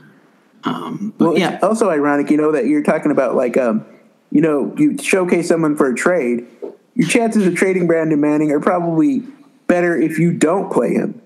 Um, 0.65 1.15
well, 1.17 1.35
yeah. 1.35 1.57
also 1.63 1.89
ironic, 1.89 2.29
you 2.29 2.37
know, 2.37 2.51
that 2.51 2.67
you're 2.67 2.83
talking 2.83 3.11
about 3.11 3.33
like, 3.33 3.57
um, 3.57 3.83
you 4.31 4.39
know, 4.39 4.71
you 4.77 4.99
showcase 4.99 5.47
someone 5.47 5.75
for 5.75 5.91
a 5.91 5.95
trade. 5.95 6.45
Your 6.93 7.07
chances 7.07 7.47
of 7.47 7.55
trading 7.55 7.87
Brandon 7.87 8.21
Manning 8.21 8.51
are 8.51 8.59
probably 8.59 9.23
better 9.65 9.99
if 9.99 10.19
you 10.19 10.31
don't 10.31 10.71
play 10.71 10.93
him. 10.93 11.19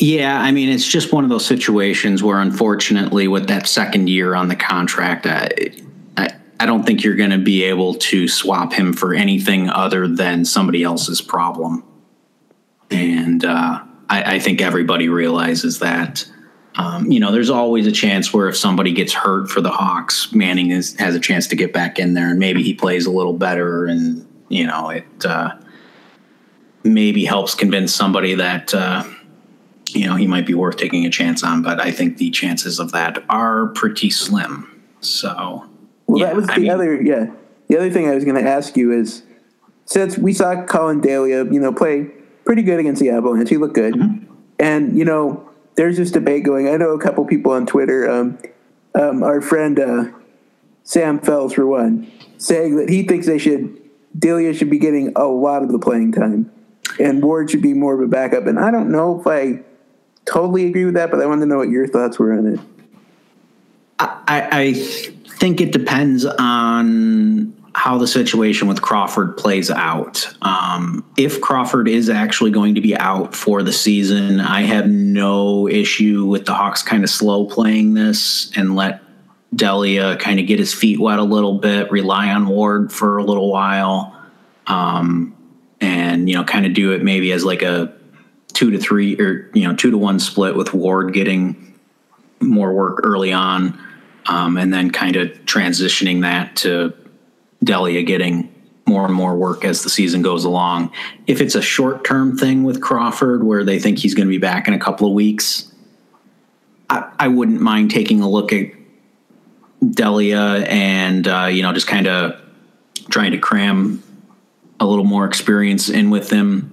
Yeah, 0.00 0.40
I 0.40 0.52
mean, 0.52 0.68
it's 0.68 0.86
just 0.86 1.12
one 1.12 1.24
of 1.24 1.30
those 1.30 1.44
situations 1.44 2.22
where, 2.22 2.40
unfortunately, 2.40 3.26
with 3.26 3.48
that 3.48 3.66
second 3.66 4.08
year 4.08 4.34
on 4.34 4.48
the 4.48 4.54
contract, 4.54 5.26
I, 5.26 5.50
I, 6.16 6.28
I 6.60 6.66
don't 6.66 6.84
think 6.84 7.02
you're 7.02 7.16
going 7.16 7.30
to 7.30 7.38
be 7.38 7.64
able 7.64 7.94
to 7.94 8.28
swap 8.28 8.72
him 8.72 8.92
for 8.92 9.12
anything 9.12 9.68
other 9.68 10.06
than 10.06 10.44
somebody 10.44 10.84
else's 10.84 11.20
problem 11.20 11.82
and 12.90 13.44
uh, 13.44 13.82
I, 14.08 14.34
I, 14.34 14.38
think 14.38 14.60
everybody 14.60 15.08
realizes 15.08 15.80
that. 15.80 16.28
Um, 16.76 17.10
you 17.10 17.18
know, 17.18 17.32
there's 17.32 17.50
always 17.50 17.88
a 17.88 17.92
chance 17.92 18.32
where 18.32 18.48
if 18.48 18.56
somebody 18.56 18.92
gets 18.92 19.12
hurt 19.12 19.50
for 19.50 19.60
the 19.60 19.70
Hawks, 19.70 20.32
Manning 20.32 20.70
is, 20.70 20.94
has 20.96 21.16
a 21.16 21.20
chance 21.20 21.48
to 21.48 21.56
get 21.56 21.72
back 21.72 21.98
in 21.98 22.14
there, 22.14 22.30
and 22.30 22.38
maybe 22.38 22.62
he 22.62 22.72
plays 22.72 23.06
a 23.06 23.10
little 23.10 23.32
better, 23.32 23.86
and 23.86 24.26
you 24.48 24.66
know, 24.66 24.90
it 24.90 25.04
uh, 25.24 25.56
maybe 26.84 27.24
helps 27.24 27.54
convince 27.54 27.92
somebody 27.92 28.36
that 28.36 28.72
uh, 28.72 29.02
you 29.94 30.06
know 30.06 30.16
he 30.16 30.26
might 30.26 30.46
be 30.46 30.54
worth 30.54 30.76
taking 30.76 31.04
a 31.06 31.10
chance 31.10 31.42
on. 31.42 31.62
But 31.62 31.80
I 31.80 31.90
think 31.90 32.18
the 32.18 32.30
chances 32.30 32.78
of 32.78 32.92
that 32.92 33.24
are 33.28 33.68
pretty 33.68 34.10
slim. 34.10 34.82
So, 35.00 35.64
well, 36.06 36.20
yeah, 36.20 36.26
that 36.26 36.36
was 36.36 36.46
the 36.46 36.52
I 36.52 36.58
mean, 36.58 36.70
other 36.70 37.02
yeah. 37.02 37.30
The 37.68 37.76
other 37.76 37.90
thing 37.90 38.08
I 38.08 38.14
was 38.14 38.24
going 38.24 38.42
to 38.42 38.48
ask 38.48 38.76
you 38.76 38.92
is 38.92 39.22
since 39.84 40.16
we 40.16 40.32
saw 40.32 40.64
Colin 40.64 41.00
Delia, 41.00 41.44
you 41.44 41.60
know, 41.60 41.72
play 41.72 42.10
pretty 42.44 42.62
good 42.62 42.78
against 42.78 43.00
the 43.00 43.10
Avalanche. 43.10 43.50
He 43.50 43.58
looked 43.58 43.74
good. 43.74 43.94
Mm-hmm. 43.94 44.32
And, 44.58 44.98
you 44.98 45.04
know, 45.04 45.50
there's 45.76 45.98
this 45.98 46.10
debate 46.10 46.44
going. 46.44 46.68
I 46.68 46.76
know 46.76 46.90
a 46.90 46.98
couple 46.98 47.24
people 47.26 47.52
on 47.52 47.66
Twitter, 47.66 48.08
um, 48.10 48.38
um, 48.94 49.22
our 49.22 49.40
friend 49.40 49.78
uh, 49.78 50.04
Sam 50.82 51.20
Fells, 51.20 51.52
for 51.52 51.66
one, 51.66 52.10
saying 52.38 52.76
that 52.76 52.88
he 52.88 53.02
thinks 53.02 53.26
they 53.26 53.38
should, 53.38 53.78
Delia 54.18 54.54
should 54.54 54.70
be 54.70 54.78
getting 54.78 55.12
a 55.14 55.24
lot 55.24 55.62
of 55.62 55.70
the 55.70 55.78
playing 55.78 56.12
time 56.12 56.50
and 56.98 57.22
Ward 57.22 57.50
should 57.50 57.62
be 57.62 57.74
more 57.74 57.94
of 57.94 58.00
a 58.00 58.08
backup. 58.08 58.46
And 58.46 58.58
I 58.58 58.70
don't 58.70 58.90
know 58.90 59.20
if 59.20 59.26
I 59.26 59.62
totally 60.28 60.66
agree 60.66 60.84
with 60.84 60.94
that, 60.94 61.10
but 61.10 61.20
I 61.20 61.26
wanted 61.26 61.42
to 61.42 61.46
know 61.46 61.58
what 61.58 61.70
your 61.70 61.86
thoughts 61.86 62.18
were 62.18 62.32
on 62.32 62.46
it. 62.46 62.60
I, 64.00 64.48
I 64.52 64.72
think 64.74 65.60
it 65.60 65.72
depends 65.72 66.24
on 66.24 67.54
how 67.74 67.98
the 67.98 68.06
situation 68.06 68.68
with 68.68 68.82
Crawford 68.82 69.36
plays 69.36 69.70
out. 69.70 70.28
Um, 70.42 71.04
if 71.16 71.40
Crawford 71.40 71.88
is 71.88 72.08
actually 72.08 72.50
going 72.50 72.74
to 72.74 72.80
be 72.80 72.96
out 72.96 73.34
for 73.34 73.62
the 73.62 73.72
season, 73.72 74.40
I 74.40 74.62
have 74.62 74.88
no 74.88 75.68
issue 75.68 76.26
with 76.26 76.46
the 76.46 76.54
Hawks 76.54 76.82
kind 76.82 77.04
of 77.04 77.10
slow 77.10 77.46
playing 77.46 77.94
this 77.94 78.50
and 78.56 78.74
let 78.74 79.02
Delia 79.54 80.16
kind 80.16 80.40
of 80.40 80.46
get 80.46 80.58
his 80.58 80.74
feet 80.74 81.00
wet 81.00 81.18
a 81.18 81.24
little 81.24 81.58
bit, 81.58 81.90
rely 81.90 82.30
on 82.30 82.48
Ward 82.48 82.92
for 82.92 83.18
a 83.18 83.24
little 83.24 83.50
while, 83.50 84.14
um, 84.66 85.34
and 85.80 86.28
you 86.28 86.36
know, 86.36 86.44
kind 86.44 86.66
of 86.66 86.74
do 86.74 86.92
it 86.92 87.02
maybe 87.02 87.32
as 87.32 87.44
like 87.44 87.62
a 87.62 87.94
two 88.58 88.72
to 88.72 88.78
three 88.78 89.16
or 89.20 89.48
you 89.54 89.62
know 89.68 89.76
two 89.76 89.92
to 89.92 89.96
one 89.96 90.18
split 90.18 90.56
with 90.56 90.74
Ward 90.74 91.12
getting 91.14 91.78
more 92.40 92.72
work 92.72 92.98
early 93.04 93.32
on, 93.32 93.80
um, 94.26 94.56
and 94.56 94.74
then 94.74 94.90
kind 94.90 95.14
of 95.14 95.28
transitioning 95.44 96.22
that 96.22 96.56
to 96.56 96.92
Delia 97.62 98.02
getting 98.02 98.52
more 98.84 99.04
and 99.04 99.14
more 99.14 99.36
work 99.36 99.64
as 99.64 99.84
the 99.84 99.88
season 99.88 100.22
goes 100.22 100.44
along. 100.44 100.90
If 101.28 101.40
it's 101.40 101.54
a 101.54 101.62
short 101.62 102.04
term 102.04 102.36
thing 102.36 102.64
with 102.64 102.80
Crawford 102.80 103.44
where 103.44 103.62
they 103.62 103.78
think 103.78 104.00
he's 104.00 104.14
going 104.14 104.26
to 104.26 104.30
be 104.30 104.38
back 104.38 104.66
in 104.66 104.74
a 104.74 104.78
couple 104.80 105.06
of 105.06 105.14
weeks, 105.14 105.72
I, 106.90 107.08
I 107.16 107.28
wouldn't 107.28 107.60
mind 107.60 107.92
taking 107.92 108.22
a 108.22 108.28
look 108.28 108.52
at 108.52 108.72
Delia 109.88 110.64
and, 110.66 111.28
uh, 111.28 111.44
you 111.44 111.62
know, 111.62 111.72
just 111.72 111.86
kind 111.86 112.08
of 112.08 112.40
trying 113.08 113.30
to 113.30 113.38
cram 113.38 114.02
a 114.80 114.86
little 114.86 115.04
more 115.04 115.26
experience 115.26 115.88
in 115.88 116.10
with 116.10 116.28
him, 116.28 116.72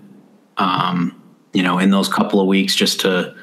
um, 0.58 1.22
you 1.56 1.64
know, 1.64 1.80
in 1.80 1.90
those 1.90 2.10
couple 2.10 2.42
of 2.42 2.48
weeks 2.48 2.76
just 2.76 3.00
to 3.00 3.34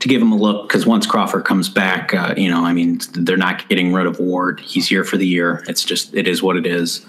to 0.00 0.08
give 0.08 0.20
him 0.20 0.32
a 0.32 0.36
look 0.36 0.68
because 0.68 0.84
once 0.84 1.06
Crawford 1.06 1.44
comes 1.44 1.68
back, 1.68 2.12
uh, 2.12 2.34
you 2.36 2.50
know, 2.50 2.64
I 2.64 2.72
mean, 2.72 3.00
they're 3.12 3.36
not 3.36 3.68
getting 3.68 3.92
rid 3.92 4.06
of 4.06 4.18
Ward. 4.18 4.58
He's 4.60 4.88
here 4.88 5.04
for 5.04 5.16
the 5.16 5.26
year. 5.26 5.62
It's 5.68 5.84
just 5.84 6.12
it 6.14 6.26
is 6.26 6.42
what 6.42 6.56
it 6.56 6.66
is. 6.66 7.06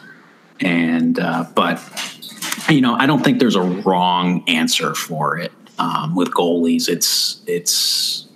And 0.60 1.20
uh, 1.20 1.46
but 1.56 1.82
you 2.70 2.82
know, 2.82 2.94
I 2.94 3.08
don't 3.08 3.24
think 3.24 3.40
there's 3.40 3.56
a 3.56 3.64
wrong 3.64 4.48
answer 4.48 4.94
for 4.94 5.40
it 5.40 5.52
um, 5.80 6.16
with 6.16 6.30
goalies. 6.30 6.88
It's 6.88 7.42
it's 7.48 8.28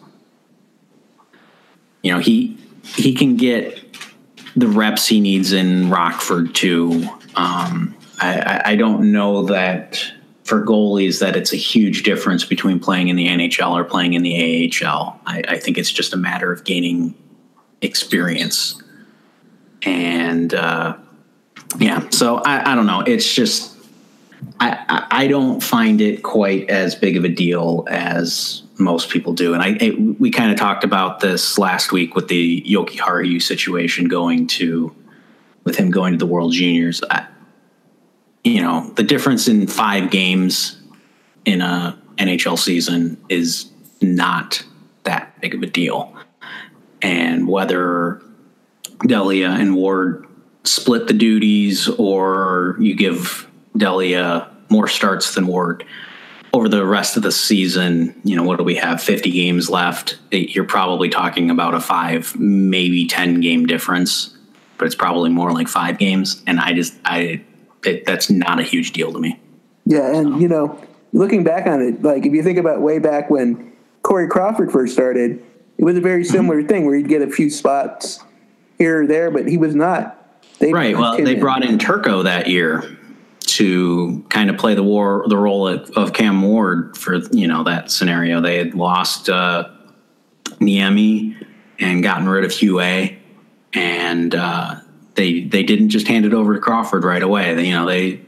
you 2.02 2.12
know 2.12 2.20
he 2.20 2.58
he 2.84 3.14
can 3.14 3.36
get 3.36 3.80
the 4.56 4.68
reps 4.68 5.06
he 5.06 5.20
needs 5.20 5.54
in 5.54 5.92
Rockford 5.92 6.56
too. 6.56 7.08
Um, 7.36 7.96
I, 8.20 8.62
I 8.66 8.76
don't 8.76 9.12
know 9.12 9.44
that 9.44 10.04
for 10.46 10.64
goalies 10.64 11.20
that 11.20 11.36
it's 11.36 11.52
a 11.52 11.58
huge 11.58 12.04
difference 12.04 12.46
between 12.46 12.80
playing 12.80 13.08
in 13.08 13.16
the 13.16 13.28
NHL 13.28 13.72
or 13.72 13.84
playing 13.84 14.14
in 14.14 14.22
the 14.22 14.72
AHL. 14.86 15.20
I, 15.26 15.42
I 15.48 15.58
think 15.58 15.78
it's 15.78 15.92
just 15.92 16.14
a 16.14 16.18
matter 16.18 16.52
of 16.52 16.64
gaining 16.64 17.16
experience. 17.82 18.82
And 19.82 20.54
uh, 20.54 20.98
yeah, 21.80 22.08
so 22.12 22.38
I, 22.38 22.72
I, 22.72 22.76
don't 22.76 22.86
know. 22.86 23.02
It's 23.02 23.34
just 23.34 23.76
I, 24.60 25.08
I 25.10 25.28
don't 25.28 25.62
find 25.62 26.00
it 26.00 26.22
quite 26.22 26.70
as 26.70 26.94
big 26.94 27.18
of 27.18 27.24
a 27.24 27.30
deal 27.30 27.86
as 27.90 28.62
most 28.78 29.10
people 29.10 29.34
do. 29.34 29.56
And 29.56 29.64
I 29.64 29.96
we 30.20 30.30
kind 30.30 30.52
of 30.52 30.58
talked 30.58 30.84
about 30.84 31.22
this 31.22 31.58
last 31.58 31.92
week 31.92 32.14
with 32.14 32.28
the 32.28 32.62
Jokiharju 32.62 33.42
situation 33.42 34.08
going 34.08 34.46
to 34.48 34.96
with 35.64 35.76
him 35.76 35.90
going 35.90 36.14
to 36.14 36.20
the 36.20 36.28
World 36.28 36.54
Juniors. 36.54 37.02
I, 37.10 37.26
you 38.46 38.62
know, 38.62 38.92
the 38.96 39.04
difference 39.04 39.48
in 39.48 39.68
five 39.68 40.12
games 40.12 40.80
in 41.46 41.62
a 41.62 41.98
NHL 42.18 42.58
season 42.58 43.18
is 43.28 43.72
not 44.02 44.64
that 45.04 45.42
big 45.42 45.56
of 45.56 45.64
a 45.64 45.66
deal. 45.66 46.16
And 47.02 47.48
whether 47.48 48.22
Delia 49.06 49.50
and 49.50 49.76
Ward 49.76 50.28
split 50.64 51.08
the 51.08 51.14
duties 51.14 51.90
or 51.90 52.78
you 52.80 52.96
give 52.96 53.50
Delia 53.76 54.50
more 54.70 54.88
starts 54.88 55.34
than 55.34 55.48
Ward 55.48 55.84
over 56.54 56.70
the 56.70 56.86
rest 56.86 57.18
of 57.18 57.24
the 57.24 57.32
season, 57.32 58.20
you 58.24 58.36
know, 58.36 58.44
what 58.44 58.60
do 58.60 58.64
we 58.64 58.76
have? 58.76 59.02
50 59.02 59.32
games 59.32 59.72
left. 59.72 60.20
You're 60.32 60.66
probably 60.66 61.10
talking 61.10 61.50
about 61.50 61.74
a 61.74 61.80
five, 61.80 62.40
maybe 62.40 63.08
10 63.08 63.42
game 63.42 63.66
difference, 63.66 64.38
but 64.78 64.86
it's 64.86 64.96
probably 64.96 65.32
more 65.32 65.52
like 65.52 65.68
five 65.68 65.98
games. 65.98 66.44
And 66.46 66.60
I 66.60 66.74
just, 66.74 66.94
I, 67.04 67.44
it, 67.86 68.06
that's 68.06 68.30
not 68.30 68.60
a 68.60 68.64
huge 68.64 68.92
deal 68.92 69.14
to 69.14 69.20
me. 69.20 69.40
Yeah. 69.86 70.16
And, 70.16 70.42
you 70.42 70.48
know, 70.48 70.82
looking 71.14 71.44
back 71.44 71.68
on 71.68 71.82
it, 71.82 72.02
like 72.04 72.26
if 72.26 72.34
you 72.34 72.44
think 72.44 72.58
about 72.58 72.82
way 72.82 73.00
back 73.00 73.30
when 73.30 73.74
Corey 74.02 74.28
Crawford 74.28 74.72
first 74.72 74.94
started, 74.94 75.44
it 75.78 75.84
was 75.84 75.98
a 75.98 76.02
very 76.02 76.24
mm-hmm. 76.24 76.32
similar 76.32 76.60
mm-hmm. 76.60 76.68
thing 76.68 76.86
where 76.86 76.96
you'd 76.96 77.10
get 77.10 77.22
a 77.22 77.30
few 77.30 77.50
spots 77.50 78.24
here 78.78 79.04
or 79.04 79.08
there, 79.08 79.32
but 79.32 79.48
he 79.48 79.58
was 79.58 79.76
not. 79.76 80.22
They 80.60 80.72
right. 80.72 80.98
Well, 80.98 81.18
they 81.18 81.34
in. 81.34 81.40
brought 81.40 81.64
in 81.64 81.78
Turco 81.78 82.24
that 82.24 82.48
year 82.48 82.98
to 83.42 84.26
kind 84.30 84.50
of 84.50 84.58
play 84.58 84.74
the 84.74 84.84
war 84.84 85.26
the 85.28 85.38
role 85.38 85.68
of, 85.68 85.90
of, 85.92 86.14
Cam 86.14 86.42
Ward 86.42 86.98
for 86.98 87.16
you 87.32 87.48
know 87.48 87.64
that 87.64 87.92
scenario. 87.92 88.42
They 88.42 88.58
had 88.58 88.74
lost 88.74 89.30
uh, 89.30 89.70
Niemi 90.60 91.46
and 91.80 92.02
gotten 92.02 92.28
rid 92.28 92.46
of 92.46 92.52
Huet, 92.52 93.18
and 93.74 94.34
uh, 94.34 94.76
they 95.16 95.42
they 95.42 95.64
didn't 95.64 95.90
just 95.90 96.08
hand 96.08 96.26
it 96.26 96.34
over 96.34 96.54
to 96.54 96.60
Crawford 96.60 97.04
right 97.04 97.24
away. 97.24 97.54
They, 97.54 97.68
you 97.68 97.74
know 97.74 97.86
they 97.86 98.22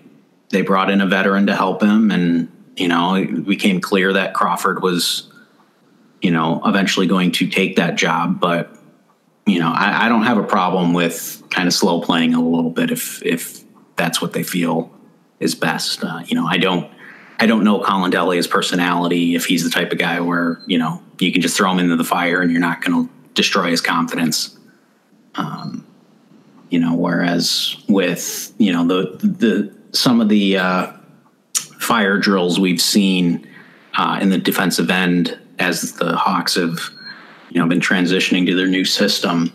they 0.49 0.61
brought 0.61 0.89
in 0.89 1.01
a 1.01 1.07
veteran 1.07 1.47
to 1.47 1.55
help 1.55 1.81
him, 1.81 2.11
and 2.11 2.51
you 2.75 2.87
know 2.87 3.15
it 3.15 3.45
became 3.45 3.81
clear 3.81 4.13
that 4.13 4.33
Crawford 4.33 4.81
was 4.81 5.31
you 6.21 6.31
know 6.31 6.61
eventually 6.65 7.07
going 7.07 7.31
to 7.33 7.47
take 7.47 7.75
that 7.77 7.95
job, 7.95 8.39
but. 8.39 8.73
You 9.49 9.61
know, 9.61 9.71
I, 9.73 10.07
I 10.07 10.09
don't 10.09 10.23
have 10.23 10.37
a 10.37 10.43
problem 10.43 10.91
with 10.91 11.41
kind 11.49 11.69
of 11.69 11.73
slow 11.73 12.01
playing 12.01 12.33
a 12.33 12.41
little 12.41 12.69
bit 12.69 12.91
if 12.91 13.25
if 13.25 13.63
that's 13.95 14.21
what 14.21 14.33
they 14.33 14.43
feel 14.43 14.91
is 15.39 15.55
best. 15.55 16.03
Uh, 16.03 16.21
you 16.25 16.35
know, 16.35 16.45
I 16.45 16.57
don't 16.57 16.91
I 17.39 17.45
don't 17.45 17.63
know 17.63 17.79
Colin 17.79 18.11
Delia's 18.11 18.45
personality 18.45 19.35
if 19.35 19.45
he's 19.45 19.63
the 19.63 19.69
type 19.69 19.93
of 19.93 19.99
guy 19.99 20.19
where 20.19 20.61
you 20.67 20.77
know 20.77 21.01
you 21.17 21.31
can 21.31 21.41
just 21.41 21.55
throw 21.55 21.71
him 21.71 21.79
into 21.79 21.95
the 21.95 22.03
fire 22.03 22.41
and 22.41 22.51
you're 22.51 22.59
not 22.59 22.81
going 22.81 23.07
to 23.07 23.13
destroy 23.35 23.69
his 23.69 23.79
confidence. 23.79 24.57
Um, 25.35 25.86
you 26.69 26.79
know, 26.79 26.95
whereas 26.95 27.75
with 27.87 28.53
you 28.57 28.71
know 28.71 28.85
the 28.85 29.17
the 29.25 29.73
some 29.91 30.21
of 30.21 30.29
the 30.29 30.57
uh, 30.57 30.91
fire 31.79 32.17
drills 32.17 32.59
we've 32.59 32.81
seen 32.81 33.47
uh, 33.97 34.19
in 34.21 34.29
the 34.29 34.37
defensive 34.37 34.89
end 34.89 35.37
as 35.59 35.93
the 35.93 36.15
Hawks 36.15 36.55
have 36.55 36.79
you 37.49 37.59
know 37.59 37.67
been 37.67 37.79
transitioning 37.79 38.45
to 38.45 38.55
their 38.55 38.67
new 38.67 38.85
system 38.85 39.53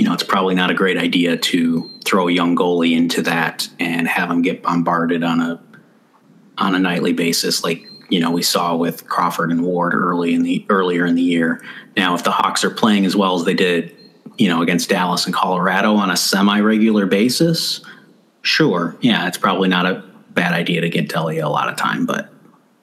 you 0.00 0.06
know, 0.06 0.14
it's 0.14 0.22
probably 0.22 0.54
not 0.54 0.70
a 0.70 0.74
great 0.74 0.96
idea 0.96 1.36
to 1.36 1.90
throw 2.06 2.28
a 2.28 2.32
young 2.32 2.56
goalie 2.56 2.96
into 2.96 3.20
that 3.20 3.68
and 3.78 4.08
have 4.08 4.30
him 4.30 4.40
get 4.40 4.62
bombarded 4.62 5.22
on 5.22 5.40
a 5.40 5.62
on 6.56 6.74
a 6.74 6.78
nightly 6.78 7.12
basis, 7.12 7.62
like 7.62 7.82
you 8.08 8.18
know 8.18 8.30
we 8.30 8.42
saw 8.42 8.74
with 8.74 9.06
Crawford 9.08 9.50
and 9.50 9.62
Ward 9.62 9.94
early 9.94 10.34
in 10.34 10.42
the 10.42 10.64
earlier 10.70 11.04
in 11.04 11.16
the 11.16 11.22
year. 11.22 11.62
Now, 11.98 12.14
if 12.14 12.24
the 12.24 12.30
Hawks 12.30 12.64
are 12.64 12.70
playing 12.70 13.04
as 13.04 13.14
well 13.14 13.34
as 13.34 13.44
they 13.44 13.52
did, 13.52 13.94
you 14.40 14.48
know, 14.48 14.62
against 14.62 14.88
Dallas 14.88 15.26
and 15.26 15.34
Colorado 15.34 15.94
on 15.94 16.10
a 16.10 16.16
semi-regular 16.16 17.06
basis, 17.06 17.80
sure, 18.42 18.96
yeah, 19.00 19.28
it's 19.28 19.38
probably 19.38 19.68
not 19.68 19.86
a 19.86 20.02
bad 20.30 20.52
idea 20.52 20.80
to 20.80 20.88
get 20.88 21.08
Delia 21.08 21.46
a 21.46 21.48
lot 21.48 21.68
of 21.68 21.76
time, 21.76 22.06
but 22.06 22.32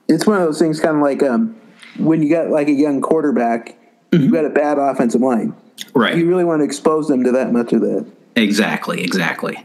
it's 0.08 0.26
one 0.26 0.38
of 0.38 0.44
those 0.44 0.60
things, 0.60 0.80
kind 0.80 0.96
of 0.96 1.02
like 1.02 1.22
um, 1.24 1.60
when 1.98 2.24
you 2.24 2.30
got 2.30 2.50
like 2.50 2.68
a 2.68 2.74
young 2.74 3.02
quarterback, 3.02 3.78
mm-hmm. 4.12 4.24
you've 4.24 4.32
got 4.32 4.46
a 4.46 4.50
bad 4.50 4.78
offensive 4.78 5.22
line 5.22 5.54
Right. 5.94 6.18
You 6.18 6.28
really 6.28 6.44
want 6.44 6.62
to 6.62 6.66
expose 6.66 7.08
them 7.08 7.24
to 7.24 7.32
that 7.34 7.52
much 7.52 7.74
of 7.74 7.82
that. 7.82 8.06
Exactly, 8.36 9.04
exactly. 9.04 9.64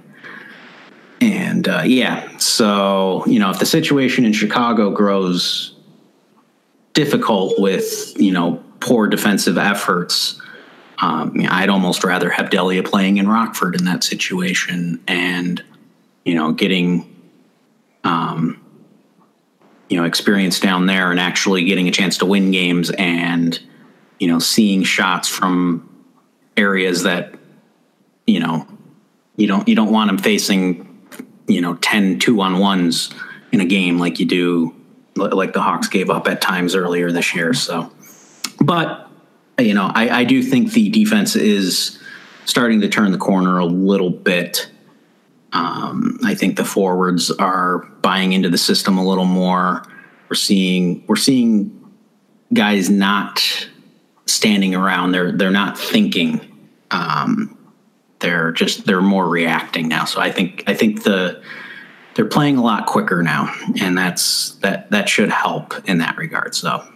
And 1.21 1.69
uh, 1.69 1.83
yeah, 1.85 2.37
so, 2.39 3.25
you 3.27 3.39
know, 3.39 3.51
if 3.51 3.59
the 3.59 3.67
situation 3.67 4.25
in 4.25 4.33
Chicago 4.33 4.91
grows 4.91 5.75
difficult 6.95 7.55
with, 7.59 8.13
you 8.17 8.33
know, 8.33 8.63
poor 8.81 9.07
defensive 9.07 9.57
efforts, 9.57 10.41
um, 11.03 11.35
I'd 11.51 11.69
almost 11.69 12.05
rather 12.05 12.31
have 12.31 12.49
Delia 12.49 12.83
playing 12.83 13.19
in 13.19 13.29
Rockford 13.29 13.75
in 13.75 13.85
that 13.85 14.03
situation 14.03 15.03
and, 15.07 15.63
you 16.25 16.35
know, 16.35 16.53
getting, 16.53 17.15
um, 18.05 18.59
you 19.91 19.97
know, 19.99 20.05
experience 20.05 20.59
down 20.59 20.87
there 20.87 21.11
and 21.11 21.21
actually 21.21 21.65
getting 21.65 21.89
a 21.89 21.91
chance 21.91 22.17
to 22.19 22.27
win 22.27 22.51
games 22.51 22.91
and, 22.91 23.59
you 24.19 24.29
know, 24.29 24.39
seeing 24.39 24.85
shots 24.85 25.29
from 25.29 25.89
areas 26.57 27.03
that 27.03 27.35
you 28.27 28.39
know 28.39 28.67
you 29.37 29.47
don't 29.47 29.67
you 29.67 29.75
don't 29.75 29.91
want 29.91 30.09
them 30.09 30.19
facing 30.19 30.87
you 31.49 31.61
know 31.61 31.75
10 31.77 32.19
two 32.19 32.41
on 32.41 32.59
ones 32.59 33.11
in 33.53 33.61
a 33.61 33.65
game 33.65 33.99
like 33.99 34.21
you 34.21 34.27
do 34.27 34.75
like 35.15 35.53
the 35.53 35.61
Hawks 35.61 35.89
gave 35.89 36.09
up 36.09 36.27
at 36.27 36.41
times 36.41 36.75
earlier 36.75 37.13
this 37.13 37.35
year. 37.35 37.53
So, 37.53 37.93
but 38.61 39.11
you 39.63 39.75
know, 39.75 39.91
I, 39.95 40.21
I 40.21 40.25
do 40.25 40.43
think 40.43 40.73
the 40.73 40.89
defense 40.89 41.37
is 41.37 41.99
starting 42.45 42.81
to 42.81 42.89
turn 42.89 43.13
the 43.13 43.19
corner 43.19 43.59
a 43.59 43.65
little 43.65 44.11
bit. 44.11 44.69
Um, 45.53 46.19
I 46.25 46.35
think 46.35 46.57
the 46.57 46.65
forwards 46.65 47.31
are 47.31 47.79
buying 48.01 48.33
into 48.33 48.49
the 48.49 48.59
system 48.59 48.99
a 48.99 49.05
little 49.05 49.25
more. 49.25 49.85
We're 50.29 50.37
seeing 50.37 51.05
we're 51.07 51.17
seeing 51.17 51.79
guys 52.53 52.89
not 52.89 53.43
standing 54.27 54.75
around. 54.75 55.13
They're 55.13 55.33
they're 55.33 55.51
not 55.51 55.79
thinking. 55.79 56.41
Um, 56.91 57.59
they're 58.21 58.53
just 58.53 58.87
they're 58.87 59.03
more 59.03 59.29
reacting 59.29 59.89
now. 59.89 60.05
So 60.07 60.21
I 60.21 60.31
think 60.31 60.65
I 60.67 60.75
think 60.75 61.03
the 61.03 61.43
they're 62.15 62.25
playing 62.25 62.57
a 62.57 62.63
lot 62.63 62.87
quicker 62.87 63.23
now, 63.23 63.55
and 63.81 63.97
that's 63.97 64.55
that 64.57 64.91
that 64.91 65.09
should 65.09 65.31
help 65.31 65.75
in 65.89 65.99
that 65.99 66.17
regard. 66.17 66.55
So 66.55 66.87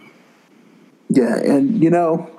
yeah, 1.09 1.37
and 1.37 1.81
you 1.83 1.89
know, 1.89 2.29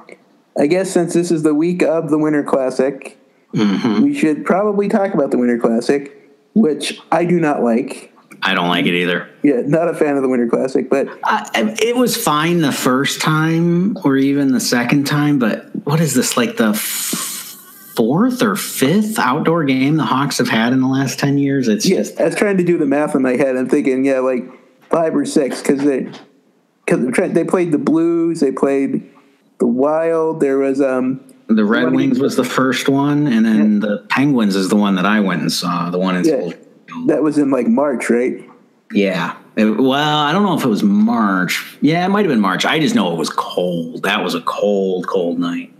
I 0.58 0.66
guess 0.66 0.90
since 0.90 1.14
this 1.14 1.30
is 1.30 1.42
the 1.42 1.54
week 1.54 1.82
of 1.82 2.10
the 2.10 2.18
Winter 2.18 2.42
Classic, 2.42 3.16
mm-hmm. 3.54 4.02
we 4.02 4.14
should 4.14 4.44
probably 4.44 4.88
talk 4.88 5.14
about 5.14 5.30
the 5.30 5.38
Winter 5.38 5.58
Classic, 5.58 6.30
which 6.54 7.00
I 7.12 7.24
do 7.24 7.38
not 7.38 7.62
like. 7.62 8.12
I 8.42 8.54
don't 8.54 8.68
like 8.68 8.86
it 8.86 8.94
either. 8.94 9.28
Yeah, 9.42 9.62
not 9.64 9.88
a 9.88 9.94
fan 9.94 10.16
of 10.16 10.22
the 10.22 10.28
Winter 10.28 10.48
Classic, 10.48 10.90
but 10.90 11.08
uh, 11.22 11.44
it 11.54 11.96
was 11.96 12.16
fine 12.16 12.60
the 12.60 12.72
first 12.72 13.20
time 13.20 13.96
or 14.04 14.16
even 14.16 14.52
the 14.52 14.60
second 14.60 15.06
time. 15.06 15.38
But 15.38 15.74
what 15.84 16.00
is 16.00 16.14
this 16.14 16.36
like 16.36 16.56
the 16.56 16.74
fourth 16.74 18.42
or 18.42 18.54
fifth 18.54 19.18
outdoor 19.18 19.64
game 19.64 19.96
the 19.96 20.04
Hawks 20.04 20.38
have 20.38 20.48
had 20.48 20.72
in 20.72 20.80
the 20.80 20.88
last 20.88 21.18
ten 21.18 21.38
years? 21.38 21.68
It's 21.68 21.86
yes. 21.86 22.08
Just, 22.08 22.20
I 22.20 22.24
was 22.24 22.34
trying 22.36 22.58
to 22.58 22.64
do 22.64 22.78
the 22.78 22.86
math 22.86 23.14
in 23.14 23.22
my 23.22 23.36
head. 23.36 23.56
I'm 23.56 23.68
thinking, 23.68 24.04
yeah, 24.04 24.20
like 24.20 24.44
five 24.88 25.14
or 25.14 25.24
six 25.24 25.60
because 25.60 25.82
they 25.82 26.10
because 26.84 27.32
they 27.32 27.44
played 27.44 27.72
the 27.72 27.78
Blues, 27.78 28.40
they 28.40 28.52
played 28.52 29.08
the 29.58 29.66
Wild. 29.66 30.40
There 30.40 30.58
was 30.58 30.80
um 30.80 31.24
the 31.48 31.64
Red 31.64 31.92
Wings 31.92 32.18
was 32.18 32.36
the 32.36 32.44
first 32.44 32.88
one, 32.88 33.26
and 33.26 33.44
then 33.44 33.80
the 33.80 34.04
Penguins 34.08 34.54
is 34.54 34.68
the 34.68 34.76
one 34.76 34.96
that 34.96 35.06
I 35.06 35.20
went 35.20 35.40
and 35.40 35.52
saw. 35.52 35.90
The 35.90 35.98
one 35.98 36.16
in 36.16 36.24
yeah. 36.24 36.52
That 37.06 37.22
was 37.22 37.38
in 37.38 37.50
like 37.50 37.66
March, 37.66 38.10
right? 38.10 38.48
Yeah. 38.92 39.36
It, 39.56 39.64
well, 39.64 40.18
I 40.18 40.32
don't 40.32 40.44
know 40.44 40.56
if 40.56 40.64
it 40.64 40.68
was 40.68 40.82
March. 40.82 41.76
Yeah, 41.80 42.04
it 42.04 42.08
might 42.10 42.24
have 42.24 42.30
been 42.30 42.40
March. 42.40 42.64
I 42.64 42.78
just 42.78 42.94
know 42.94 43.12
it 43.12 43.18
was 43.18 43.30
cold. 43.30 44.04
That 44.04 44.22
was 44.22 44.34
a 44.34 44.40
cold, 44.42 45.06
cold 45.06 45.38
night. 45.38 45.74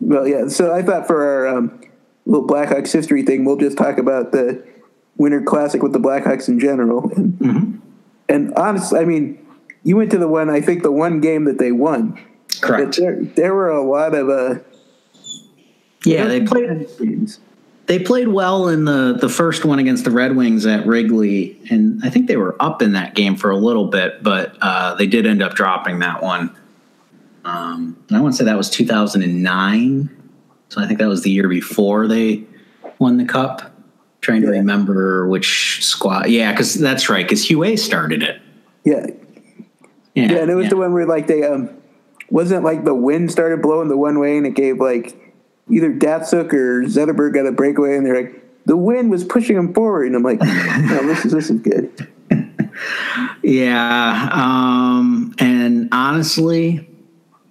Well, 0.00 0.26
yeah. 0.26 0.48
So 0.48 0.74
I 0.74 0.82
thought 0.82 1.06
for 1.06 1.24
our 1.24 1.56
um, 1.56 1.80
little 2.26 2.46
Blackhawks 2.46 2.92
history 2.92 3.22
thing, 3.22 3.44
we'll 3.44 3.56
just 3.56 3.78
talk 3.78 3.98
about 3.98 4.32
the 4.32 4.64
Winter 5.16 5.42
Classic 5.42 5.82
with 5.82 5.92
the 5.92 5.98
Blackhawks 5.98 6.48
in 6.48 6.60
general. 6.60 7.10
And, 7.16 7.32
mm-hmm. 7.38 7.78
and 8.28 8.54
honestly, 8.54 9.00
I 9.00 9.04
mean, 9.04 9.44
you 9.82 9.96
went 9.96 10.10
to 10.10 10.18
the 10.18 10.28
one. 10.28 10.50
I 10.50 10.60
think 10.60 10.82
the 10.82 10.92
one 10.92 11.20
game 11.20 11.44
that 11.44 11.58
they 11.58 11.72
won. 11.72 12.22
Correct. 12.58 12.96
There, 12.96 13.22
there, 13.22 13.54
were 13.54 13.70
a 13.70 13.82
lot 13.82 14.14
of. 14.14 14.28
Uh, 14.28 14.60
yeah, 16.04 16.26
they 16.26 16.44
played 16.44 16.86
games 16.98 17.40
they 17.88 17.98
played 17.98 18.28
well 18.28 18.68
in 18.68 18.84
the 18.84 19.16
the 19.18 19.30
first 19.30 19.64
one 19.64 19.78
against 19.78 20.04
the 20.04 20.10
Red 20.10 20.36
Wings 20.36 20.66
at 20.66 20.86
Wrigley, 20.86 21.58
and 21.70 22.04
I 22.04 22.10
think 22.10 22.28
they 22.28 22.36
were 22.36 22.54
up 22.60 22.82
in 22.82 22.92
that 22.92 23.14
game 23.14 23.34
for 23.34 23.50
a 23.50 23.56
little 23.56 23.86
bit, 23.86 24.22
but 24.22 24.56
uh, 24.60 24.94
they 24.94 25.06
did 25.06 25.26
end 25.26 25.42
up 25.42 25.54
dropping 25.54 26.00
that 26.00 26.22
one. 26.22 26.54
Um, 27.46 27.96
I 28.12 28.20
want 28.20 28.34
to 28.34 28.38
say 28.38 28.44
that 28.44 28.58
was 28.58 28.68
2009, 28.68 30.30
so 30.68 30.82
I 30.82 30.86
think 30.86 30.98
that 30.98 31.08
was 31.08 31.22
the 31.22 31.30
year 31.30 31.48
before 31.48 32.06
they 32.06 32.44
won 32.98 33.16
the 33.16 33.24
cup. 33.24 33.72
trying 34.20 34.42
to 34.42 34.48
remember 34.48 35.26
which 35.26 35.82
squad. 35.82 36.28
Yeah, 36.28 36.52
because 36.52 36.74
that's 36.74 37.08
right, 37.08 37.24
because 37.24 37.48
Huet 37.48 37.78
started 37.78 38.22
it. 38.22 38.42
Yeah. 38.84 39.06
Yeah, 40.14 40.32
yeah 40.32 40.38
and 40.42 40.50
it 40.50 40.54
was 40.56 40.64
yeah. 40.64 40.70
the 40.70 40.76
one 40.76 40.92
where 40.92 41.06
like 41.06 41.26
they 41.26 41.42
um 41.42 41.70
wasn't 42.30 42.64
like 42.64 42.84
the 42.84 42.94
wind 42.94 43.30
started 43.30 43.62
blowing 43.62 43.88
the 43.88 43.96
one 43.96 44.18
way 44.18 44.36
and 44.36 44.46
it 44.46 44.54
gave 44.54 44.78
like 44.78 45.16
either 45.70 45.92
Datsyuk 45.92 46.52
or 46.52 46.82
Zetterberg 46.84 47.34
got 47.34 47.46
a 47.46 47.52
breakaway, 47.52 47.96
and 47.96 48.06
they're 48.06 48.22
like, 48.22 48.64
the 48.66 48.76
wind 48.76 49.10
was 49.10 49.24
pushing 49.24 49.56
them 49.56 49.74
forward, 49.74 50.06
and 50.06 50.16
I'm 50.16 50.22
like, 50.22 50.40
no, 50.40 51.02
this 51.06 51.24
is 51.24 51.32
this 51.32 51.50
is 51.50 51.60
good. 51.60 52.08
Yeah. 53.42 54.28
Um, 54.32 55.34
and 55.38 55.88
honestly, 55.92 56.88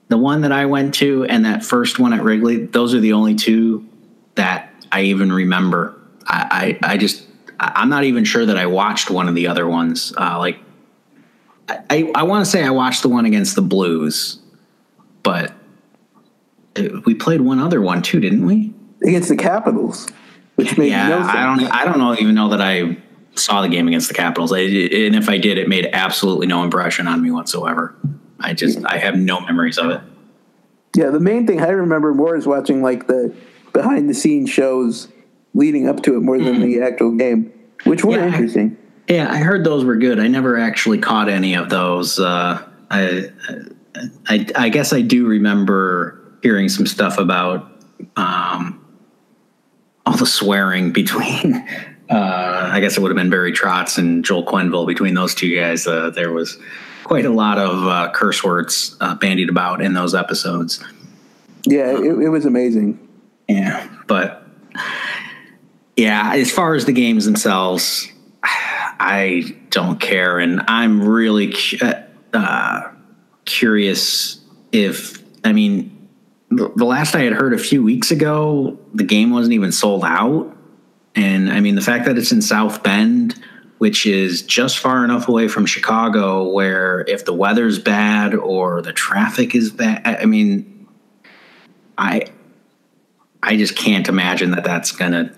the 0.09 0.17
one 0.17 0.41
that 0.41 0.51
I 0.51 0.65
went 0.65 0.93
to 0.95 1.25
and 1.25 1.45
that 1.45 1.63
first 1.63 1.99
one 1.99 2.13
at 2.13 2.23
Wrigley, 2.23 2.65
those 2.65 2.93
are 2.93 2.99
the 2.99 3.13
only 3.13 3.35
two 3.35 3.87
that 4.35 4.71
I 4.91 5.03
even 5.03 5.31
remember. 5.31 5.99
I, 6.25 6.77
I, 6.83 6.93
I 6.93 6.97
just, 6.97 7.25
I'm 7.59 7.89
not 7.89 8.03
even 8.03 8.25
sure 8.25 8.45
that 8.45 8.57
I 8.57 8.67
watched 8.67 9.09
one 9.09 9.27
of 9.27 9.35
the 9.35 9.47
other 9.47 9.67
ones. 9.67 10.13
Uh, 10.15 10.37
like, 10.37 10.59
I, 11.67 12.11
I 12.15 12.23
want 12.23 12.45
to 12.45 12.51
say 12.51 12.63
I 12.63 12.69
watched 12.69 13.01
the 13.01 13.09
one 13.09 13.25
against 13.25 13.55
the 13.55 13.61
Blues, 13.61 14.39
but 15.27 15.51
it, 16.77 17.05
we 17.05 17.13
played 17.13 17.41
one 17.41 17.59
other 17.59 17.81
one 17.81 18.01
too, 18.01 18.21
didn't 18.21 18.45
we? 18.45 18.73
Against 19.03 19.27
the 19.27 19.35
Capitals, 19.35 20.07
which 20.55 20.77
made 20.77 20.91
yeah, 20.91 21.09
no 21.09 21.17
sense. 21.17 21.29
I 21.29 21.43
don't, 21.45 21.63
I 21.73 21.83
don't 21.83 21.97
know, 21.97 22.13
even 22.13 22.33
know 22.33 22.47
that 22.47 22.61
I 22.61 22.97
saw 23.35 23.61
the 23.61 23.67
game 23.67 23.89
against 23.89 24.07
the 24.07 24.13
Capitals. 24.13 24.53
I, 24.53 24.59
and 24.59 25.17
if 25.17 25.27
I 25.27 25.37
did, 25.37 25.57
it 25.57 25.67
made 25.67 25.89
absolutely 25.91 26.47
no 26.47 26.63
impression 26.63 27.09
on 27.09 27.21
me 27.21 27.29
whatsoever. 27.29 27.93
I 28.39 28.53
just, 28.53 28.85
I 28.85 28.99
have 28.99 29.17
no 29.17 29.41
memories 29.41 29.77
of 29.77 29.89
it. 29.89 30.01
Yeah, 30.95 31.09
the 31.09 31.19
main 31.19 31.45
thing 31.45 31.59
I 31.59 31.71
remember 31.71 32.13
more 32.13 32.37
is 32.37 32.47
watching 32.47 32.81
like 32.81 33.07
the 33.07 33.35
behind 33.73 34.09
the 34.09 34.13
scenes 34.13 34.49
shows 34.49 35.09
leading 35.53 35.89
up 35.89 36.03
to 36.03 36.15
it 36.15 36.21
more 36.21 36.39
than 36.39 36.61
the 36.61 36.81
actual 36.81 37.11
game, 37.17 37.51
which 37.83 38.05
were 38.05 38.13
Yeah, 38.15 38.23
I- 38.23 38.27
interesting. 38.27 38.77
Yeah, 39.09 39.29
I 39.29 39.39
heard 39.39 39.65
those 39.65 39.83
were 39.83 39.97
good. 39.97 40.19
I 40.19 40.27
never 40.27 40.57
actually 40.57 40.99
caught 40.99 41.27
any 41.27 41.53
of 41.55 41.69
those. 41.69 42.17
Uh, 42.17 42.61
I, 42.89 43.29
I, 44.27 44.45
I 44.55 44.69
guess 44.69 44.93
I 44.93 45.01
do 45.01 45.27
remember 45.27 46.21
hearing 46.41 46.69
some 46.69 46.85
stuff 46.85 47.17
about 47.17 47.71
um, 48.15 48.85
all 50.05 50.17
the 50.17 50.25
swearing 50.25 50.91
between. 50.93 51.55
Uh, 52.09 52.69
I 52.71 52.79
guess 52.79 52.97
it 52.97 53.01
would 53.01 53.09
have 53.09 53.17
been 53.17 53.29
Barry 53.29 53.51
Trotz 53.51 53.97
and 53.97 54.23
Joel 54.23 54.45
Quenneville. 54.45 54.87
Between 54.87 55.13
those 55.13 55.35
two 55.35 55.53
guys, 55.53 55.85
uh, 55.85 56.09
there 56.11 56.31
was 56.31 56.57
quite 57.03 57.25
a 57.25 57.29
lot 57.29 57.57
of 57.57 57.85
uh, 57.85 58.11
curse 58.13 58.43
words 58.43 58.95
uh, 59.01 59.15
bandied 59.15 59.49
about 59.49 59.81
in 59.81 59.93
those 59.93 60.15
episodes. 60.15 60.83
yeah, 61.65 61.91
it, 61.91 61.99
it 61.99 62.29
was 62.29 62.45
amazing. 62.45 62.99
Yeah, 63.49 63.87
but 64.07 64.45
yeah, 65.97 66.33
as 66.35 66.51
far 66.51 66.75
as 66.75 66.85
the 66.85 66.93
games 66.93 67.25
themselves, 67.25 68.07
I 68.43 69.55
don't 69.69 69.99
care, 69.99 70.39
and 70.39 70.61
I'm 70.67 71.07
really 71.07 71.53
uh, 72.33 72.91
curious 73.47 74.39
if 74.71 75.23
I 75.43 75.53
mean 75.53 76.07
the 76.49 76.85
last 76.85 77.15
I 77.15 77.21
had 77.21 77.33
heard 77.33 77.53
a 77.53 77.57
few 77.57 77.83
weeks 77.83 78.11
ago, 78.11 78.77
the 78.93 79.03
game 79.03 79.31
wasn't 79.31 79.53
even 79.53 79.71
sold 79.71 80.03
out, 80.05 80.55
and 81.15 81.49
I 81.51 81.59
mean 81.59 81.73
the 81.73 81.81
fact 81.81 82.05
that 82.05 82.17
it's 82.17 82.31
in 82.31 82.41
South 82.41 82.83
Bend. 82.83 83.41
Which 83.79 84.07
is 84.07 84.41
just 84.41 84.79
far 84.79 85.05
enough 85.05 85.27
away 85.27 85.47
from 85.47 85.67
Chicago 85.67 86.49
where 86.49 87.01
if 87.07 87.25
the 87.25 87.33
weather's 87.33 87.77
bad 87.77 88.33
or 88.33 88.81
the 88.81 88.91
traffic 88.91 89.53
is 89.53 89.69
bad, 89.69 90.01
I 90.03 90.23
I 90.23 90.25
mean, 90.25 90.87
I 91.95 92.23
I 93.43 93.55
just 93.55 93.75
can't 93.75 94.07
imagine 94.07 94.49
that 94.51 94.63
that's 94.63 94.91
gonna 94.91 95.31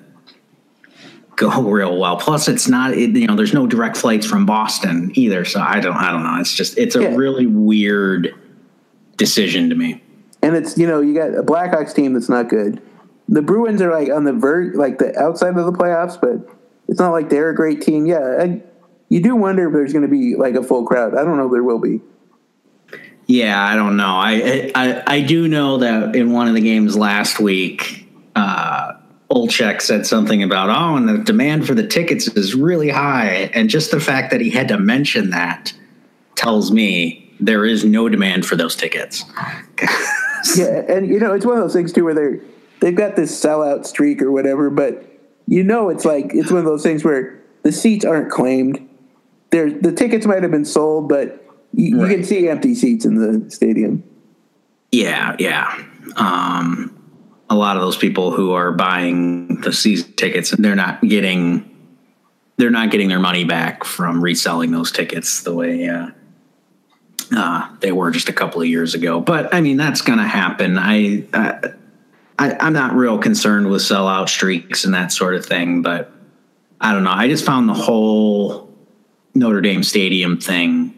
go 1.39 1.61
real 1.71 1.97
well. 1.97 2.17
Plus, 2.17 2.47
it's 2.47 2.67
not 2.67 2.93
it, 2.93 3.15
you 3.15 3.25
know 3.25 3.35
there's 3.35 3.53
no 3.53 3.65
direct 3.65 3.97
flights 3.97 4.25
from 4.27 4.45
Boston 4.45 5.11
either, 5.15 5.43
so 5.45 5.59
I 5.59 5.79
don't 5.79 5.95
I 5.97 6.11
don't 6.11 6.23
know. 6.23 6.39
It's 6.39 6.53
just 6.53 6.77
it's 6.77 6.95
a 6.95 7.01
Yeah. 7.01 7.15
really 7.15 7.47
weird 7.47 8.35
decision 9.17 9.69
to 9.69 9.75
me. 9.75 10.03
And 10.43 10.55
it's 10.55 10.77
you 10.77 10.85
know 10.87 11.01
you 11.01 11.13
got 11.15 11.33
a 11.33 11.41
Blackhawks 11.43 11.93
team 11.95 12.13
that's 12.13 12.29
not 12.29 12.49
good. 12.49 12.81
The 13.27 13.41
Bruins 13.41 13.81
are 13.81 13.91
like 13.91 14.09
on 14.09 14.23
the 14.23 14.33
verge, 14.33 14.75
like 14.75 14.97
the 14.99 15.17
outside 15.19 15.57
of 15.57 15.65
the 15.65 15.71
playoffs, 15.71 16.19
but 16.19 16.47
it's 16.87 16.99
not 16.99 17.11
like 17.11 17.29
they're 17.29 17.49
a 17.49 17.55
great 17.55 17.81
team. 17.81 18.05
Yeah, 18.05 18.37
I, 18.39 18.61
you 19.09 19.21
do 19.21 19.35
wonder 19.35 19.67
if 19.67 19.73
there's 19.73 19.93
going 19.93 20.01
to 20.03 20.07
be 20.07 20.35
like 20.35 20.55
a 20.55 20.63
full 20.63 20.85
crowd. 20.85 21.13
I 21.15 21.23
don't 21.23 21.37
know 21.37 21.45
if 21.45 21.51
there 21.51 21.63
will 21.63 21.79
be. 21.79 22.01
Yeah, 23.27 23.61
I 23.63 23.75
don't 23.75 23.95
know. 23.97 24.07
I 24.15 24.71
I 24.73 25.03
I 25.05 25.21
do 25.21 25.47
know 25.47 25.77
that 25.77 26.15
in 26.15 26.31
one 26.31 26.47
of 26.47 26.55
the 26.55 26.61
games 26.61 26.97
last 26.97 27.39
week, 27.39 28.07
uh, 28.35 28.88
Olczyk 29.31 29.81
said 29.81 30.07
something 30.07 30.41
about 30.41 30.69
oh, 30.69 30.95
and 30.95 31.07
the 31.07 31.17
demand 31.19 31.67
for 31.67 31.75
the 31.75 31.85
tickets 31.85 32.27
is 32.27 32.55
really 32.55 32.89
high, 32.89 33.51
and 33.53 33.69
just 33.69 33.91
the 33.91 33.99
fact 33.99 34.31
that 34.31 34.41
he 34.41 34.49
had 34.49 34.67
to 34.69 34.77
mention 34.79 35.29
that 35.29 35.73
tells 36.35 36.71
me 36.71 37.31
there 37.39 37.65
is 37.65 37.85
no 37.85 38.09
demand 38.09 38.45
for 38.45 38.55
those 38.55 38.75
tickets. 38.75 39.23
Yeah, 40.55 40.83
and 40.87 41.07
you 41.07 41.19
know 41.19 41.33
it's 41.33 41.45
one 41.45 41.57
of 41.57 41.61
those 41.61 41.73
things 41.73 41.91
too 41.91 42.05
where 42.05 42.13
they're 42.13 42.39
they've 42.79 42.95
got 42.95 43.15
this 43.15 43.43
sellout 43.43 43.85
streak 43.85 44.21
or 44.21 44.31
whatever, 44.31 44.69
but 44.69 45.05
you 45.47 45.63
know 45.63 45.89
it's 45.89 46.05
like 46.05 46.31
it's 46.33 46.49
one 46.49 46.59
of 46.59 46.65
those 46.65 46.83
things 46.83 47.03
where 47.03 47.39
the 47.63 47.71
seats 47.71 48.05
aren't 48.05 48.31
claimed. 48.31 48.87
There, 49.49 49.71
the 49.71 49.91
tickets 49.91 50.25
might 50.25 50.43
have 50.43 50.51
been 50.51 50.65
sold, 50.65 51.09
but 51.09 51.43
you, 51.73 52.01
you 52.01 52.07
can 52.07 52.23
see 52.23 52.47
empty 52.47 52.75
seats 52.75 53.03
in 53.03 53.15
the 53.15 53.49
stadium. 53.49 54.03
Yeah, 54.91 55.35
yeah. 55.39 55.83
Um, 56.15 56.98
a 57.49 57.55
lot 57.55 57.75
of 57.75 57.81
those 57.81 57.97
people 57.97 58.31
who 58.31 58.53
are 58.53 58.71
buying 58.71 59.61
the 59.61 59.73
season 59.73 60.13
tickets, 60.13 60.51
they're 60.51 60.75
not 60.75 61.01
getting 61.01 61.65
they're 62.57 62.69
not 62.69 62.91
getting 62.91 63.07
their 63.07 63.19
money 63.19 63.45
back 63.45 63.85
from 63.85 64.21
reselling 64.21 64.71
those 64.71 64.91
tickets 64.91 65.43
the 65.43 65.55
way 65.55 65.87
uh, 65.87 66.09
uh, 67.35 67.69
they 67.79 67.91
were 67.91 68.11
just 68.11 68.27
a 68.27 68.33
couple 68.33 68.61
of 68.61 68.67
years 68.67 68.93
ago. 68.95 69.21
But 69.21 69.53
I 69.53 69.61
mean, 69.61 69.77
that's 69.77 70.01
going 70.01 70.19
to 70.19 70.27
happen. 70.27 70.77
I, 70.77 71.25
I 71.33 71.59
I 72.37 72.57
I'm 72.59 72.73
not 72.73 72.93
real 72.93 73.17
concerned 73.17 73.69
with 73.69 73.81
sellout 73.81 74.29
streaks 74.29 74.85
and 74.85 74.93
that 74.93 75.11
sort 75.11 75.35
of 75.35 75.45
thing, 75.45 75.81
but 75.81 76.11
I 76.81 76.93
don't 76.93 77.03
know. 77.03 77.11
I 77.11 77.27
just 77.27 77.45
found 77.45 77.69
the 77.69 77.73
whole 77.73 78.73
Notre 79.35 79.61
Dame 79.61 79.83
Stadium 79.83 80.39
thing 80.39 80.95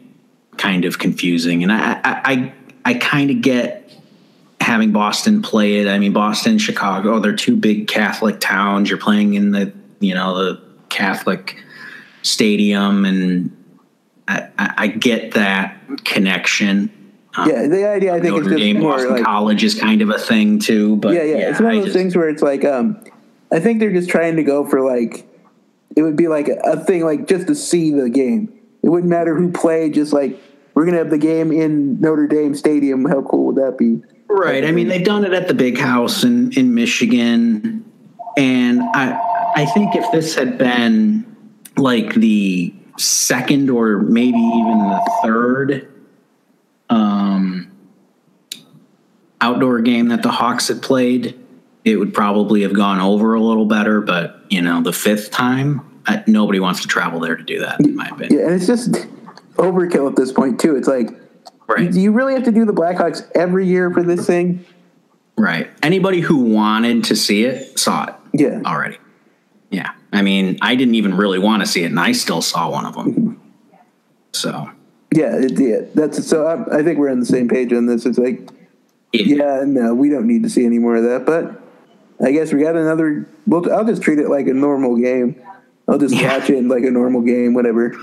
kind 0.58 0.86
of 0.86 1.00
confusing, 1.00 1.64
and 1.64 1.72
I 1.72 1.94
I 1.94 2.02
I, 2.04 2.54
I 2.86 2.94
kind 2.96 3.32
of 3.32 3.42
get 3.42 3.81
having 4.62 4.92
Boston 4.92 5.42
play 5.42 5.80
it. 5.80 5.88
I 5.88 6.00
mean, 6.00 6.14
Boston, 6.14 6.58
Chicago, 6.58 7.20
they're 7.20 7.36
two 7.36 7.56
big 7.56 7.88
Catholic 7.88 8.40
towns. 8.40 8.90
You're 8.90 9.00
playing 9.00 9.34
in 9.34 9.52
the 9.52 9.74
you 10.00 10.14
know 10.14 10.36
the 10.36 10.62
Catholic 10.90 11.58
stadium, 12.22 13.06
and 13.06 13.56
I, 14.28 14.50
I, 14.58 14.88
get 14.88 15.34
that 15.34 15.78
connection. 16.04 16.92
Um, 17.36 17.50
Yeah, 17.50 17.68
the 17.68 17.88
idea 17.88 18.14
I 18.14 18.20
think 18.20 18.36
Notre 18.36 18.50
just 18.50 18.58
Dame, 18.58 18.82
Boston 18.82 19.12
like 19.12 19.24
College 19.24 19.64
is 19.64 19.80
kind 19.80 20.02
of 20.02 20.10
a 20.10 20.20
thing 20.20 20.60
too. 20.60 20.98
But 20.98 21.14
yeah, 21.14 21.24
yeah, 21.24 21.50
It's 21.50 21.60
one 21.60 21.72
of 21.72 21.76
those 21.78 21.86
just- 21.86 21.98
things 21.98 22.16
where 22.16 22.30
it's 22.30 22.42
like, 22.42 22.64
um, 22.64 23.04
I 23.52 23.60
think 23.60 23.80
they're 23.80 23.92
just 23.92 24.10
trying 24.10 24.36
to 24.36 24.44
go 24.44 24.66
for 24.66 24.82
like, 24.82 25.28
it 25.96 26.04
would 26.04 26.16
be 26.16 26.28
like 26.28 26.48
a 26.48 26.84
thing 26.84 27.04
like 27.04 27.28
just 27.28 27.48
to 27.48 27.56
see 27.56 27.92
the 27.92 28.10
game. 28.10 28.54
It 28.84 28.90
wouldn't 28.90 29.10
matter 29.10 29.36
who 29.36 29.52
played. 29.52 29.94
Just 29.94 30.14
like 30.14 30.40
we're 30.74 30.86
gonna 30.86 30.98
have 30.98 31.10
the 31.10 31.18
game 31.18 31.52
in 31.52 32.00
Notre 32.00 32.28
Dame 32.28 32.56
Stadium. 32.56 33.06
How 33.06 33.22
cool 33.22 33.48
would 33.48 33.56
that 33.58 33.78
be? 33.78 34.02
Right. 34.28 34.64
I 34.64 34.72
mean, 34.72 34.88
they've 34.88 35.04
done 35.04 35.26
it 35.26 35.34
at 35.34 35.48
the 35.48 35.54
big 35.54 35.78
house 35.78 36.24
in, 36.24 36.54
in 36.54 36.74
Michigan. 36.74 37.86
And 38.38 38.82
I 38.94 39.20
I 39.56 39.66
think 39.66 39.96
if 39.96 40.10
this 40.12 40.36
had 40.36 40.58
been 40.58 41.26
like 41.78 42.14
the 42.16 42.74
second 42.98 43.70
or 43.70 44.00
maybe 44.00 44.38
even 44.38 44.78
the 44.80 45.20
third 45.24 45.94
um, 46.90 47.72
outdoor 49.42 49.82
game 49.82 50.10
that 50.10 50.24
the 50.24 50.32
Hawks 50.32 50.68
had 50.68 50.82
played, 50.82 51.38
it 51.84 51.98
would 51.98 52.14
probably 52.14 52.62
have 52.62 52.74
gone 52.74 53.00
over 53.00 53.34
a 53.34 53.42
little 53.42 53.66
better. 53.66 54.02
But, 54.02 54.40
you 54.50 54.62
know, 54.62 54.82
the 54.82 54.94
fifth 54.94 55.32
time, 55.32 56.02
I, 56.06 56.24
nobody 56.28 56.60
wants 56.60 56.82
to 56.82 56.88
travel 56.88 57.20
there 57.20 57.36
to 57.36 57.44
do 57.44 57.60
that, 57.60 57.80
in 57.80 57.96
my 57.96 58.08
opinion. 58.08 58.40
Yeah, 58.40 58.46
and 58.46 58.56
it's 58.56 58.68
just 58.68 58.96
overkill 59.56 60.10
at 60.10 60.16
this 60.16 60.32
point 60.32 60.60
too. 60.60 60.76
It's 60.76 60.88
like, 60.88 61.10
Right. 61.68 61.90
do 61.92 62.02
you 62.02 62.12
really 62.12 62.34
have 62.34 62.44
to 62.44 62.52
do 62.52 62.66
the 62.66 62.74
Blackhawks 62.74 63.26
every 63.34 63.66
year 63.66 63.92
for 63.92 64.04
this 64.04 64.26
thing? 64.28 64.66
Right. 65.38 65.70
Anybody 65.82 66.20
who 66.20 66.38
wanted 66.38 67.06
to 67.06 67.16
see 67.16 67.44
it 67.46 67.80
saw 67.80 68.06
it. 68.08 68.14
Yeah. 68.34 68.62
already. 68.66 68.98
Yeah. 69.70 69.92
I 70.12 70.22
mean, 70.22 70.58
I 70.62 70.76
didn't 70.76 70.96
even 70.96 71.16
really 71.16 71.40
want 71.40 71.62
to 71.62 71.66
see 71.68 71.84
it, 71.84 71.88
and 71.88 72.00
I 72.00 72.12
still 72.12 72.42
saw 72.42 72.70
one 72.70 72.86
of 72.86 72.96
them. 72.96 73.14
Mm-hmm. 73.14 73.34
So, 74.34 74.70
Yeah, 75.14 75.36
it, 75.38 75.58
yeah. 75.60 75.82
That's 75.96 76.26
so. 76.28 76.46
I, 76.46 76.80
I 76.80 76.84
think 76.84 76.98
we're 77.00 77.10
on 77.12 77.20
the 77.22 77.26
same 77.26 77.48
page 77.48 77.72
on 77.74 77.86
this. 77.86 78.06
It's 78.06 78.18
like, 78.18 78.50
it, 79.14 79.26
yeah, 79.28 79.64
no, 79.66 79.94
we 79.94 80.10
don't 80.10 80.28
need 80.28 80.44
to 80.44 80.50
see 80.50 80.66
any 80.66 80.80
more 80.80 80.96
of 80.98 81.04
that. 81.04 81.26
But 81.26 81.62
I 82.26 82.32
guess 82.32 82.52
we 82.54 82.62
got 82.62 82.76
another. 82.76 83.28
Well, 83.48 83.72
I'll 83.72 83.86
just 83.86 84.02
treat 84.02 84.20
it 84.20 84.30
like 84.30 84.48
a 84.48 84.54
normal 84.54 84.98
game. 84.98 85.42
I'll 85.88 85.98
just 85.98 86.16
Yeah. 86.16 86.38
watch 86.38 86.50
it 86.50 86.64
like 86.66 86.84
a 86.84 86.92
normal 86.92 87.22
game, 87.22 87.54
whatever. 87.54 87.94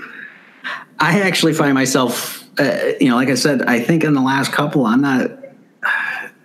I 0.99 1.21
actually 1.21 1.53
find 1.53 1.73
myself, 1.73 2.43
uh, 2.59 2.91
you 2.99 3.09
know, 3.09 3.15
like 3.15 3.29
I 3.29 3.35
said, 3.35 3.61
I 3.63 3.79
think 3.79 4.03
in 4.03 4.13
the 4.13 4.21
last 4.21 4.51
couple, 4.51 4.85
I'm 4.85 5.01
not. 5.01 5.31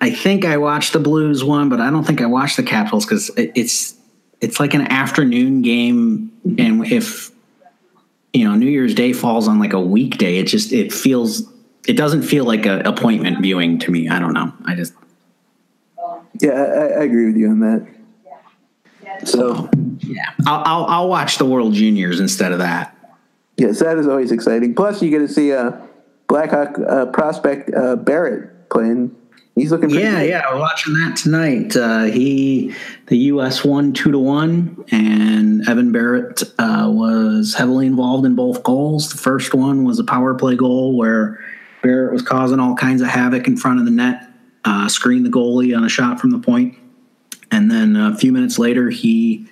I 0.00 0.10
think 0.10 0.44
I 0.44 0.58
watched 0.58 0.92
the 0.92 0.98
Blues 0.98 1.42
one, 1.42 1.68
but 1.68 1.80
I 1.80 1.90
don't 1.90 2.04
think 2.04 2.20
I 2.20 2.26
watched 2.26 2.56
the 2.56 2.62
Capitals 2.62 3.06
because 3.06 3.30
it, 3.30 3.52
it's 3.54 3.94
it's 4.40 4.60
like 4.60 4.74
an 4.74 4.82
afternoon 4.82 5.62
game, 5.62 6.30
and 6.58 6.86
if 6.86 7.30
you 8.32 8.44
know 8.44 8.54
New 8.54 8.68
Year's 8.68 8.94
Day 8.94 9.12
falls 9.12 9.48
on 9.48 9.58
like 9.58 9.72
a 9.72 9.80
weekday, 9.80 10.38
it 10.38 10.44
just 10.44 10.72
it 10.72 10.92
feels 10.92 11.50
it 11.86 11.96
doesn't 11.96 12.22
feel 12.22 12.44
like 12.44 12.66
a 12.66 12.80
appointment 12.80 13.40
viewing 13.40 13.78
to 13.80 13.90
me. 13.90 14.08
I 14.08 14.18
don't 14.18 14.34
know. 14.34 14.52
I 14.66 14.74
just 14.74 14.92
Yeah, 16.40 16.50
I, 16.50 17.00
I 17.00 17.04
agree 17.04 17.26
with 17.26 17.36
you 17.36 17.48
on 17.48 17.60
that. 17.60 17.86
So 19.26 19.70
yeah, 20.00 20.32
I'll, 20.46 20.62
I'll 20.64 20.84
I'll 20.84 21.08
watch 21.08 21.38
the 21.38 21.46
World 21.46 21.74
Juniors 21.74 22.20
instead 22.20 22.52
of 22.52 22.58
that. 22.58 22.93
Yes, 23.56 23.78
that 23.80 23.98
is 23.98 24.08
always 24.08 24.32
exciting. 24.32 24.74
Plus, 24.74 25.00
you 25.02 25.10
get 25.10 25.20
to 25.20 25.28
see 25.28 25.50
a 25.50 25.80
Blackhawk 26.28 26.78
uh, 26.78 27.06
prospect 27.06 27.70
uh, 27.70 27.96
Barratt 27.96 28.50
playing. 28.70 29.14
He's 29.54 29.70
looking. 29.70 29.90
Yeah, 29.90 30.20
good. 30.20 30.30
yeah. 30.30 30.52
We're 30.52 30.58
watching 30.58 30.94
that 30.94 31.16
tonight. 31.16 31.76
Uh, 31.76 32.04
he, 32.04 32.74
the 33.06 33.16
U.S. 33.18 33.64
won 33.64 33.92
two 33.92 34.10
to 34.10 34.18
one, 34.18 34.84
and 34.90 35.66
Evan 35.68 35.92
Barratt 35.92 36.42
uh, 36.58 36.90
was 36.90 37.54
heavily 37.54 37.86
involved 37.86 38.26
in 38.26 38.34
both 38.34 38.64
goals. 38.64 39.10
The 39.10 39.18
first 39.18 39.54
one 39.54 39.84
was 39.84 40.00
a 40.00 40.04
power 40.04 40.34
play 40.34 40.56
goal 40.56 40.96
where 40.96 41.38
Barratt 41.84 42.12
was 42.12 42.22
causing 42.22 42.58
all 42.58 42.74
kinds 42.74 43.00
of 43.00 43.08
havoc 43.08 43.46
in 43.46 43.56
front 43.56 43.78
of 43.78 43.84
the 43.84 43.92
net, 43.92 44.28
uh, 44.64 44.88
screened 44.88 45.24
the 45.24 45.30
goalie 45.30 45.76
on 45.76 45.84
a 45.84 45.88
shot 45.88 46.18
from 46.18 46.30
the 46.30 46.40
point, 46.40 46.76
and 47.52 47.70
then 47.70 47.94
a 47.94 48.16
few 48.16 48.32
minutes 48.32 48.58
later 48.58 48.90
he 48.90 49.46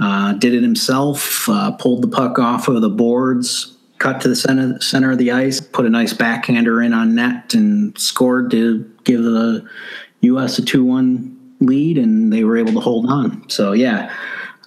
uh, 0.00 0.32
did 0.34 0.54
it 0.54 0.62
himself, 0.62 1.48
uh, 1.48 1.72
pulled 1.72 2.02
the 2.02 2.08
puck 2.08 2.38
off 2.38 2.68
of 2.68 2.80
the 2.80 2.88
boards, 2.88 3.76
cut 3.98 4.20
to 4.22 4.28
the 4.28 4.36
center 4.36 4.80
center 4.80 5.12
of 5.12 5.18
the 5.18 5.30
ice, 5.30 5.60
put 5.60 5.84
a 5.84 5.90
nice 5.90 6.12
backhander 6.12 6.82
in 6.82 6.94
on 6.94 7.14
net, 7.14 7.54
and 7.54 7.96
scored 7.98 8.50
to 8.50 8.90
give 9.04 9.22
the 9.22 9.68
U.S. 10.22 10.58
a 10.58 10.64
two 10.64 10.84
one 10.84 11.54
lead, 11.60 11.98
and 11.98 12.32
they 12.32 12.44
were 12.44 12.56
able 12.56 12.72
to 12.72 12.80
hold 12.80 13.06
on. 13.06 13.48
So 13.48 13.72
yeah. 13.72 14.14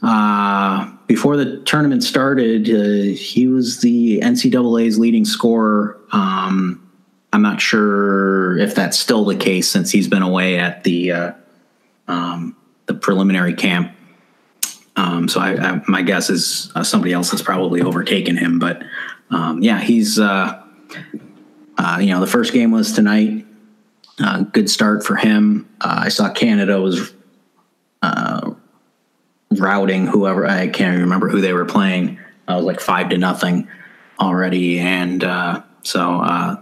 Uh, 0.06 0.92
before 1.08 1.38
the 1.38 1.62
tournament 1.62 2.04
started, 2.04 2.70
uh, 2.70 3.16
he 3.16 3.48
was 3.48 3.80
the 3.80 4.20
NCAA's 4.20 5.00
leading 5.00 5.24
scorer. 5.24 5.98
Um, 6.12 6.92
I'm 7.32 7.42
not 7.42 7.62
sure 7.62 8.58
if 8.58 8.76
that's 8.76 9.00
still 9.00 9.24
the 9.24 9.36
case 9.36 9.70
since 9.70 9.92
he's 9.92 10.10
been 10.10 10.22
away 10.22 10.60
at 10.60 10.84
the 10.84 11.12
uh, 11.12 11.32
um, 12.10 12.56
the 12.86 12.94
preliminary 12.94 13.54
camp 13.54 13.96
um, 14.96 15.28
so 15.28 15.40
I, 15.40 15.56
I, 15.56 15.82
my 15.88 16.02
guess 16.02 16.30
is 16.30 16.72
uh, 16.76 16.84
somebody 16.84 17.14
else 17.14 17.32
has 17.32 17.42
probably 17.42 17.82
overtaken 17.82 18.38
him. 18.38 18.60
But 18.60 18.84
um, 19.32 19.62
yeah, 19.62 19.80
he's 19.80 20.20
uh, 20.20 20.62
uh, 21.78 21.98
you 22.00 22.08
know 22.08 22.20
the 22.20 22.28
first 22.28 22.54
game 22.54 22.72
was 22.72 22.92
tonight. 22.92 23.46
Uh, 24.20 24.42
good 24.42 24.70
start 24.70 25.04
for 25.04 25.16
him. 25.16 25.68
Uh, 25.82 26.02
I 26.04 26.10
saw 26.10 26.32
Canada 26.32 26.80
was 26.80 27.14
uh, 28.04 28.52
routing 29.52 30.06
whoever 30.06 30.46
I 30.46 30.68
can't 30.68 31.00
remember 31.00 31.30
who 31.30 31.42
they 31.42 31.54
were 31.54 31.66
playing. 31.66 32.20
I 32.48 32.56
was 32.56 32.66
like 32.66 32.80
five 32.80 33.10
to 33.10 33.18
nothing 33.18 33.68
already, 34.20 34.80
and 34.80 35.24
so 35.82 36.60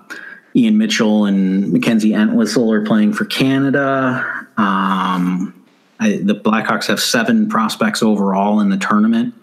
Ian 0.55 0.77
Mitchell 0.77 1.25
and 1.25 1.73
Mackenzie 1.73 2.13
Entwistle 2.13 2.71
are 2.71 2.85
playing 2.85 3.13
for 3.13 3.25
Canada. 3.25 4.47
Um, 4.57 5.60
I, 6.01 6.17
the 6.17 6.33
Blackhawks 6.33 6.87
have 6.87 6.99
seven 6.99 7.47
prospects 7.47 8.01
overall 8.01 8.59
in 8.59 8.69
the 8.69 8.77
tournament, 8.77 9.35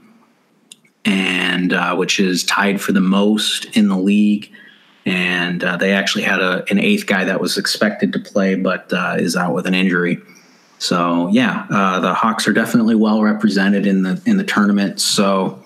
and 1.05 1.73
uh, 1.73 1.94
which 1.94 2.18
is 2.18 2.42
tied 2.42 2.81
for 2.81 2.90
the 2.90 3.01
most 3.01 3.77
in 3.77 3.88
the 3.88 3.97
league. 3.97 4.51
And 5.07 5.62
uh, 5.62 5.77
they 5.77 5.92
actually 5.92 6.25
had 6.25 6.40
a, 6.40 6.64
an 6.68 6.81
eighth 6.81 7.07
guy 7.07 7.25
that 7.25 7.40
was 7.40 7.57
expected 7.57 8.12
to 8.12 8.18
play, 8.18 8.57
but 8.57 8.92
uh, 8.92 9.16
is 9.18 9.37
out 9.37 9.55
with 9.55 9.66
an 9.66 9.75
injury. 9.75 10.18
So 10.79 11.29
yeah, 11.29 11.64
uh, 11.71 12.01
the 12.01 12.12
Hawks 12.12 12.49
are 12.49 12.53
definitely 12.53 12.97
well 12.97 13.23
represented 13.23 13.87
in 13.87 14.03
the 14.03 14.21
in 14.27 14.37
the 14.37 14.44
tournament. 14.44 15.01
So 15.01 15.62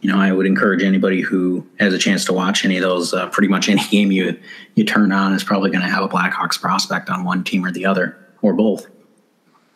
you 0.00 0.10
know, 0.10 0.18
I 0.18 0.32
would 0.32 0.46
encourage 0.46 0.82
anybody 0.82 1.20
who 1.20 1.66
has 1.78 1.92
a 1.92 1.98
chance 1.98 2.24
to 2.26 2.32
watch 2.32 2.64
any 2.64 2.78
of 2.78 2.82
those. 2.82 3.12
Uh, 3.12 3.28
pretty 3.28 3.48
much 3.48 3.68
any 3.68 3.82
game 3.90 4.10
you 4.10 4.40
you 4.74 4.84
turn 4.84 5.12
on 5.12 5.34
is 5.34 5.44
probably 5.44 5.70
going 5.70 5.82
to 5.82 5.88
have 5.88 6.02
a 6.02 6.08
Blackhawks 6.08 6.58
prospect 6.58 7.10
on 7.10 7.24
one 7.24 7.44
team 7.44 7.62
or 7.62 7.70
the 7.70 7.84
other, 7.84 8.16
or 8.40 8.54
both. 8.54 8.86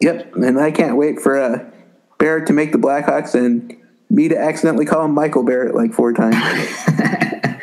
Yep, 0.01 0.35
and 0.37 0.59
I 0.61 0.71
can't 0.71 0.97
wait 0.97 1.21
for 1.21 1.41
uh, 1.41 1.71
Barratt 2.19 2.47
to 2.47 2.53
make 2.53 2.73
the 2.73 2.79
Blackhawks 2.79 3.35
and 3.35 3.77
me 4.11 4.29
to 4.29 4.39
accidentally 4.39 4.87
call 4.87 5.05
him 5.05 5.13
Michael 5.13 5.43
Barrett 5.43 5.75
like 5.75 5.93
four 5.93 6.13
times. 6.13 6.37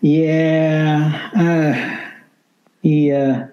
yeah, 0.00 1.30
uh, 1.36 2.10
he, 2.82 3.12
uh, 3.12 3.46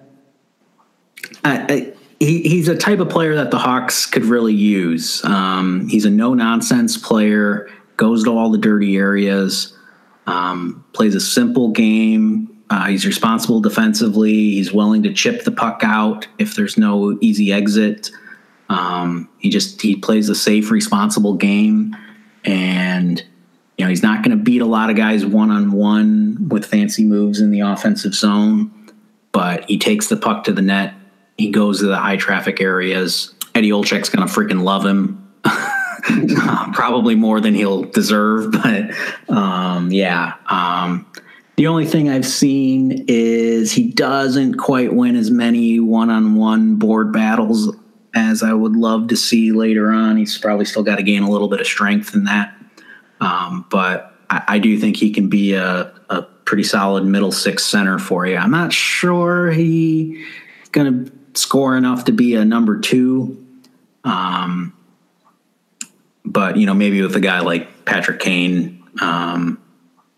I, 1.44 1.66
I, 1.68 1.92
he 2.18 2.42
he's 2.42 2.68
a 2.68 2.76
type 2.76 3.00
of 3.00 3.10
player 3.10 3.34
that 3.36 3.50
the 3.50 3.58
Hawks 3.58 4.06
could 4.06 4.24
really 4.24 4.54
use. 4.54 5.22
Um, 5.24 5.88
he's 5.88 6.04
a 6.04 6.10
no 6.10 6.34
nonsense 6.34 6.96
player, 6.96 7.68
goes 7.96 8.24
to 8.24 8.30
all 8.30 8.50
the 8.50 8.58
dirty 8.58 8.96
areas, 8.96 9.76
um, 10.26 10.84
plays 10.92 11.14
a 11.14 11.20
simple 11.20 11.70
game. 11.70 12.55
Uh, 12.68 12.86
he's 12.86 13.06
responsible 13.06 13.60
defensively. 13.60 14.32
He's 14.32 14.72
willing 14.72 15.02
to 15.04 15.12
chip 15.12 15.44
the 15.44 15.52
puck 15.52 15.82
out 15.84 16.26
if 16.38 16.56
there's 16.56 16.76
no 16.76 17.16
easy 17.20 17.52
exit. 17.52 18.10
Um, 18.68 19.28
he 19.38 19.50
just 19.50 19.80
he 19.80 19.96
plays 19.96 20.28
a 20.28 20.34
safe, 20.34 20.70
responsible 20.70 21.34
game, 21.34 21.96
and 22.44 23.22
you 23.78 23.84
know 23.84 23.88
he's 23.88 24.02
not 24.02 24.24
going 24.24 24.36
to 24.36 24.42
beat 24.42 24.62
a 24.62 24.66
lot 24.66 24.90
of 24.90 24.96
guys 24.96 25.24
one 25.24 25.50
on 25.50 25.70
one 25.70 26.48
with 26.48 26.64
fancy 26.64 27.04
moves 27.04 27.40
in 27.40 27.52
the 27.52 27.60
offensive 27.60 28.14
zone. 28.14 28.72
But 29.30 29.68
he 29.68 29.78
takes 29.78 30.08
the 30.08 30.16
puck 30.16 30.44
to 30.44 30.52
the 30.52 30.62
net. 30.62 30.94
He 31.38 31.50
goes 31.50 31.80
to 31.80 31.86
the 31.86 31.98
high 31.98 32.16
traffic 32.16 32.60
areas. 32.60 33.32
Eddie 33.54 33.70
Olczyk's 33.70 34.08
going 34.08 34.26
to 34.26 34.32
freaking 34.32 34.62
love 34.62 34.84
him. 34.84 35.22
probably 36.72 37.14
more 37.14 37.40
than 37.40 37.54
he'll 37.54 37.84
deserve, 37.84 38.52
but 38.62 38.90
um, 39.28 39.92
yeah. 39.92 40.34
Um, 40.48 41.06
the 41.56 41.66
only 41.66 41.86
thing 41.86 42.08
I've 42.08 42.26
seen 42.26 43.04
is 43.08 43.72
he 43.72 43.90
doesn't 43.90 44.54
quite 44.54 44.92
win 44.92 45.16
as 45.16 45.30
many 45.30 45.80
one 45.80 46.10
on 46.10 46.34
one 46.34 46.76
board 46.76 47.12
battles 47.12 47.74
as 48.14 48.42
I 48.42 48.52
would 48.52 48.76
love 48.76 49.08
to 49.08 49.16
see 49.16 49.52
later 49.52 49.90
on. 49.90 50.16
He's 50.16 50.36
probably 50.36 50.66
still 50.66 50.82
got 50.82 50.96
to 50.96 51.02
gain 51.02 51.22
a 51.22 51.30
little 51.30 51.48
bit 51.48 51.60
of 51.60 51.66
strength 51.66 52.14
in 52.14 52.24
that. 52.24 52.54
Um, 53.20 53.66
but 53.70 54.14
I, 54.28 54.42
I, 54.48 54.58
do 54.58 54.78
think 54.78 54.96
he 54.96 55.10
can 55.10 55.28
be 55.28 55.54
a, 55.54 55.92
a 56.10 56.22
pretty 56.44 56.62
solid 56.62 57.04
middle 57.04 57.32
six 57.32 57.64
center 57.64 57.98
for 57.98 58.26
you. 58.26 58.36
I'm 58.36 58.50
not 58.50 58.74
sure 58.74 59.50
he's 59.50 60.26
going 60.72 61.06
to 61.06 61.12
score 61.32 61.76
enough 61.76 62.04
to 62.04 62.12
be 62.12 62.34
a 62.34 62.44
number 62.44 62.78
two. 62.78 63.42
Um, 64.04 64.74
but, 66.26 66.58
you 66.58 66.66
know, 66.66 66.74
maybe 66.74 67.00
with 67.00 67.16
a 67.16 67.20
guy 67.20 67.40
like 67.40 67.86
Patrick 67.86 68.20
Kane, 68.20 68.82
um, 69.00 69.58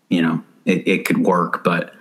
you 0.09 0.21
know, 0.21 0.43
it, 0.65 0.87
it 0.87 1.05
could 1.05 1.19
work. 1.19 1.63
But 1.63 1.93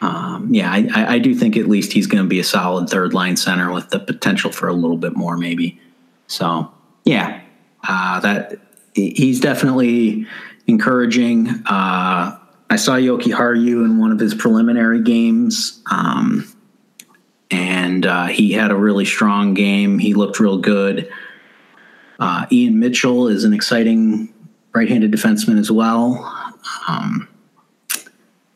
um, 0.00 0.52
yeah, 0.52 0.70
I, 0.70 1.14
I 1.14 1.18
do 1.18 1.34
think 1.34 1.56
at 1.56 1.66
least 1.66 1.92
he's 1.92 2.06
going 2.06 2.22
to 2.22 2.28
be 2.28 2.38
a 2.38 2.44
solid 2.44 2.88
third 2.88 3.14
line 3.14 3.36
center 3.36 3.72
with 3.72 3.90
the 3.90 3.98
potential 3.98 4.52
for 4.52 4.68
a 4.68 4.72
little 4.72 4.96
bit 4.96 5.16
more, 5.16 5.36
maybe. 5.36 5.80
So 6.26 6.72
yeah, 7.04 7.40
uh, 7.88 8.20
that 8.20 8.58
he's 8.94 9.40
definitely 9.40 10.26
encouraging. 10.66 11.48
Uh, 11.66 12.38
I 12.70 12.76
saw 12.76 12.92
Jokiharju 12.96 13.84
in 13.84 13.98
one 13.98 14.12
of 14.12 14.18
his 14.18 14.34
preliminary 14.34 15.02
games, 15.02 15.82
um, 15.90 16.46
and 17.50 18.04
uh, 18.04 18.26
he 18.26 18.52
had 18.52 18.70
a 18.70 18.76
really 18.76 19.06
strong 19.06 19.54
game. 19.54 19.98
He 19.98 20.12
looked 20.12 20.38
real 20.38 20.58
good. 20.58 21.10
Uh, 22.20 22.46
Ian 22.52 22.78
Mitchell 22.78 23.28
is 23.28 23.44
an 23.44 23.54
exciting 23.54 24.32
right-handed 24.74 25.10
defenseman 25.10 25.58
as 25.58 25.70
well. 25.70 26.18
Um, 26.86 27.26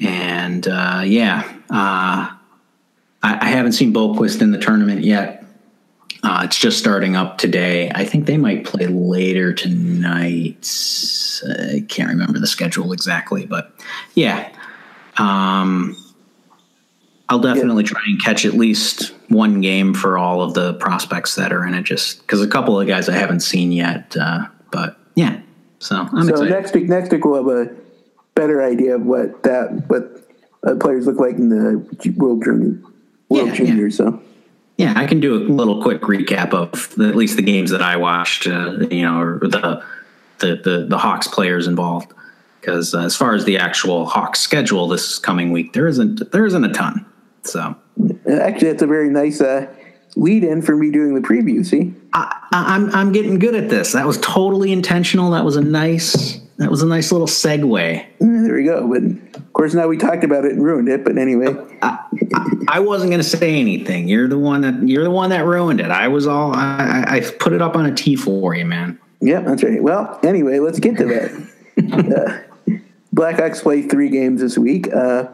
and 0.02 0.66
uh, 0.66 1.02
yeah, 1.04 1.42
uh, 1.70 2.30
I, 2.30 2.38
I, 3.22 3.44
haven't 3.46 3.72
seen 3.72 3.92
Boqvist 3.92 4.42
in 4.42 4.50
the 4.50 4.58
tournament 4.58 5.02
yet. 5.02 5.44
Uh, 6.22 6.42
it's 6.44 6.58
just 6.58 6.78
starting 6.78 7.16
up 7.16 7.38
today. 7.38 7.90
I 7.94 8.04
think 8.04 8.26
they 8.26 8.36
might 8.36 8.64
play 8.64 8.86
later 8.86 9.52
tonight. 9.52 10.68
I 11.48 11.84
can't 11.88 12.08
remember 12.08 12.38
the 12.38 12.46
schedule 12.46 12.92
exactly, 12.92 13.46
but 13.46 13.72
yeah. 14.14 14.52
Um, 15.18 15.96
I'll 17.28 17.40
definitely 17.40 17.84
try 17.84 18.02
and 18.06 18.22
catch 18.22 18.44
at 18.44 18.54
least 18.54 19.14
one 19.28 19.60
game 19.60 19.94
for 19.94 20.18
all 20.18 20.42
of 20.42 20.54
the 20.54 20.74
prospects 20.74 21.34
that 21.36 21.52
are 21.52 21.66
in 21.66 21.74
it, 21.74 21.84
just 21.84 22.20
because 22.20 22.40
a 22.42 22.48
couple 22.48 22.78
of 22.78 22.86
guys 22.86 23.08
I 23.08 23.14
haven't 23.14 23.40
seen 23.40 23.72
yet. 23.72 24.16
Uh, 24.16 24.46
but 24.70 24.98
yeah, 25.14 25.40
so 25.78 25.96
I'm 26.12 26.24
so 26.24 26.30
excited. 26.30 26.50
next 26.50 26.74
week, 26.74 26.88
next 26.88 27.10
week 27.10 27.24
we'll 27.24 27.36
have 27.36 27.68
a 27.68 27.81
better 28.34 28.62
idea 28.62 28.94
of 28.94 29.02
what 29.02 29.42
that 29.42 29.84
what 29.88 30.20
uh, 30.66 30.74
players 30.76 31.06
look 31.06 31.18
like 31.18 31.36
in 31.36 31.48
the 31.48 32.12
World 32.16 32.42
Junior 32.44 32.80
World 33.28 33.48
yeah, 33.48 33.54
Junior. 33.54 33.86
Yeah. 33.86 33.96
So 33.96 34.22
yeah, 34.76 34.94
I 34.96 35.06
can 35.06 35.20
do 35.20 35.36
a 35.36 35.42
little 35.42 35.82
quick 35.82 36.02
recap 36.02 36.54
of 36.54 36.94
the, 36.96 37.08
at 37.08 37.16
least 37.16 37.36
the 37.36 37.42
games 37.42 37.70
that 37.70 37.82
I 37.82 37.96
watched. 37.96 38.46
Uh, 38.46 38.86
you 38.90 39.02
know, 39.02 39.20
or 39.20 39.38
the 39.40 39.82
the 40.38 40.56
the, 40.56 40.86
the 40.88 40.98
Hawks 40.98 41.28
players 41.28 41.66
involved. 41.66 42.12
Because 42.60 42.94
uh, 42.94 43.00
as 43.00 43.16
far 43.16 43.34
as 43.34 43.44
the 43.44 43.58
actual 43.58 44.06
Hawks 44.06 44.40
schedule 44.40 44.86
this 44.86 45.18
coming 45.18 45.50
week, 45.50 45.72
there 45.72 45.88
isn't 45.88 46.30
there 46.30 46.46
isn't 46.46 46.64
a 46.64 46.72
ton. 46.72 47.04
So 47.42 47.76
actually, 48.30 48.68
that's 48.68 48.82
a 48.82 48.86
very 48.86 49.10
nice 49.10 49.40
uh, 49.40 49.66
lead 50.14 50.44
in 50.44 50.62
for 50.62 50.76
me 50.76 50.90
doing 50.92 51.14
the 51.14 51.20
preview. 51.20 51.66
See, 51.66 51.92
I, 52.12 52.38
I'm 52.52 52.88
I'm 52.94 53.12
getting 53.12 53.40
good 53.40 53.56
at 53.56 53.68
this. 53.68 53.92
That 53.92 54.06
was 54.06 54.18
totally 54.20 54.72
intentional. 54.72 55.32
That 55.32 55.44
was 55.44 55.56
a 55.56 55.60
nice 55.60 56.38
that 56.58 56.70
was 56.70 56.82
a 56.82 56.86
nice 56.86 57.10
little 57.10 57.26
segue. 57.26 58.06
Mm, 58.20 58.46
there 58.46 58.54
we 58.54 58.64
go. 58.64 58.86
But 58.88 59.02
of 59.36 59.52
course, 59.52 59.74
now 59.74 59.88
we 59.88 59.96
talked 59.96 60.22
about 60.22 60.44
it 60.44 60.52
and 60.52 60.62
ruined 60.62 60.88
it. 60.88 61.04
But 61.04 61.16
anyway, 61.16 61.54
I, 61.80 61.98
I, 62.34 62.46
I 62.68 62.80
wasn't 62.80 63.10
going 63.10 63.22
to 63.22 63.28
say 63.28 63.58
anything. 63.58 64.08
You're 64.08 64.28
the 64.28 64.38
one 64.38 64.60
that 64.62 64.86
you're 64.86 65.04
the 65.04 65.10
one 65.10 65.30
that 65.30 65.44
ruined 65.44 65.80
it. 65.80 65.90
I 65.90 66.08
was 66.08 66.26
all 66.26 66.54
I, 66.54 67.04
I 67.06 67.20
put 67.20 67.52
it 67.52 67.62
up 67.62 67.76
on 67.76 67.86
a 67.86 67.94
tee 67.94 68.16
for 68.16 68.54
you, 68.54 68.66
man. 68.66 68.98
Yeah, 69.20 69.40
that's 69.40 69.62
right. 69.62 69.82
Well, 69.82 70.18
anyway, 70.22 70.58
let's 70.58 70.78
get 70.78 70.96
to 70.98 71.04
that. 71.06 71.32
uh, 72.68 72.78
Blackhawks 73.14 73.62
play 73.62 73.82
three 73.82 74.08
games 74.08 74.40
this 74.40 74.58
week. 74.58 74.92
Uh, 74.92 75.28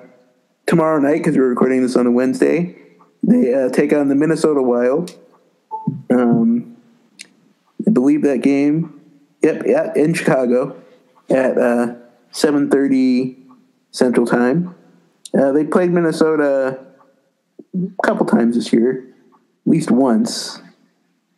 tomorrow 0.67 1.01
night, 1.01 1.19
because 1.19 1.37
we're 1.37 1.49
recording 1.49 1.83
this 1.83 1.97
on 1.97 2.07
a 2.07 2.11
Wednesday, 2.11 2.77
they 3.23 3.55
uh, 3.55 3.71
take 3.71 3.93
on 3.93 4.09
the 4.09 4.15
Minnesota 4.15 4.63
Wild. 4.63 5.17
Um, 6.11 6.77
I 7.87 7.91
believe 7.91 8.23
that 8.23 8.43
game. 8.43 9.01
Yep, 9.43 9.63
yeah, 9.67 9.93
in 9.95 10.15
Chicago 10.15 10.77
at 11.31 11.59
uh, 11.59 11.95
seven 12.31 12.71
thirty 12.71 13.37
Central 13.91 14.27
Time. 14.27 14.75
Uh, 15.39 15.53
they 15.53 15.65
played 15.65 15.91
Minnesota 15.91 16.79
a 17.75 18.03
couple 18.03 18.27
times 18.27 18.57
this 18.57 18.73
year, 18.73 19.07
at 19.31 19.71
least 19.71 19.91
once, 19.91 20.61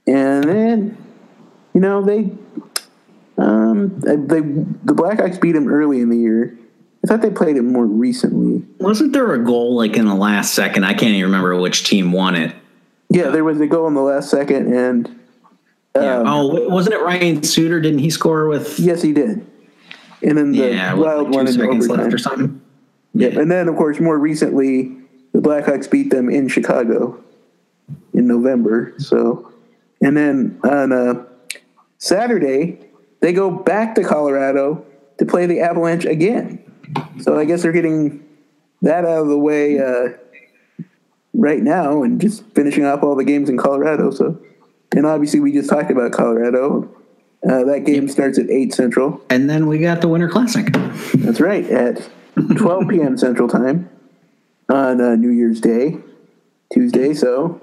and 0.07 0.44
then 0.44 0.96
you 1.74 1.81
know 1.81 2.03
they 2.03 2.31
um, 3.38 3.98
they 4.00 4.16
the 4.16 4.94
Blackhawks 4.94 5.40
beat 5.40 5.53
them 5.53 5.68
early 5.68 6.00
in 6.00 6.11
the 6.11 6.18
year. 6.18 6.57
I 7.03 7.07
thought 7.07 7.22
they 7.22 7.31
played 7.31 7.57
it 7.57 7.62
more 7.62 7.87
recently. 7.87 8.62
Wasn't 8.79 9.14
there 9.14 9.33
a 9.33 9.42
goal 9.42 9.74
like 9.74 9.96
in 9.96 10.07
the 10.07 10.14
last 10.14 10.55
second? 10.55 10.85
I 10.85 10.92
can't 10.92 11.12
even 11.12 11.22
remember 11.22 11.59
which 11.59 11.85
team 11.85 12.12
won 12.12 12.35
it. 12.35 12.55
Yeah, 13.09 13.31
there 13.31 13.42
was 13.42 13.61
a 13.61 13.66
goal 13.66 13.88
in 13.88 13.94
the 13.94 14.03
last 14.03 14.31
second, 14.31 14.72
and 14.72 15.09
um, 15.94 16.03
yeah. 16.03 16.22
oh, 16.26 16.68
wasn't 16.68 16.94
it 16.94 17.03
Ryan 17.03 17.42
Suter? 17.42 17.81
Didn't 17.81 18.00
he 18.00 18.11
score 18.11 18.46
with? 18.46 18.79
Yes, 18.79 19.03
he 19.03 19.12
did. 19.12 19.46
And 20.22 20.37
then 20.37 20.52
the 20.52 20.59
yeah, 20.59 20.94
Wild 20.94 21.24
like 21.24 21.35
one 21.35 21.48
in 21.48 21.61
overtime 21.61 22.14
or 22.14 22.18
something. 22.18 22.61
Yep. 23.14 23.33
Yeah. 23.33 23.40
And 23.40 23.50
then, 23.50 23.68
of 23.68 23.76
course, 23.76 24.00
more 24.00 24.18
recently, 24.18 24.96
the 25.33 25.40
Blackhawks 25.40 25.90
beat 25.90 26.11
them 26.11 26.28
in 26.28 26.48
Chicago 26.48 27.22
in 28.12 28.26
November. 28.26 28.94
So, 28.98 29.52
and 30.00 30.16
then 30.16 30.61
on 30.62 30.92
uh, 30.92 31.24
Saturday, 31.98 32.78
they 33.20 33.33
go 33.33 33.50
back 33.50 33.94
to 33.96 34.04
Colorado 34.04 34.85
to 35.18 35.26
play 35.26 35.46
the 35.46 35.61
Avalanche 35.61 36.04
again. 36.04 36.64
So 37.20 37.38
I 37.38 37.44
guess 37.44 37.62
they're 37.62 37.72
getting 37.72 38.26
that 38.83 39.04
out 39.04 39.22
of 39.22 39.28
the 39.28 39.38
way 39.38 39.78
uh, 39.78 40.11
right 41.35 41.62
now 41.62 42.02
and 42.02 42.20
just 42.20 42.44
finishing 42.54 42.85
off 42.85 43.02
all 43.02 43.14
the 43.14 43.24
games 43.24 43.48
in 43.48 43.59
Colorado. 43.59 44.11
So, 44.11 44.40
and 44.94 45.06
obviously 45.06 45.40
we 45.40 45.52
just 45.52 45.68
talked 45.68 45.90
about 45.90 46.12
Colorado. 46.12 46.94
Uh, 47.48 47.64
that 47.64 47.85
game 47.87 48.09
starts 48.09 48.38
at 48.38 48.50
eight 48.50 48.74
Central, 48.74 49.20
and 49.31 49.48
then 49.48 49.66
we 49.66 49.79
got 49.79 50.03
the 50.03 50.09
Winter 50.09 50.29
Classic. 50.29 50.72
That's 51.14 51.40
right 51.40 51.64
at 51.70 52.07
12 52.57 52.88
p.m. 52.90 53.16
Central 53.16 53.48
Time 53.48 53.88
on 54.68 55.00
uh, 55.00 55.14
New 55.16 55.31
Year's 55.31 55.61
Day, 55.61 55.96
Tuesday. 56.72 57.14
So, 57.14 57.61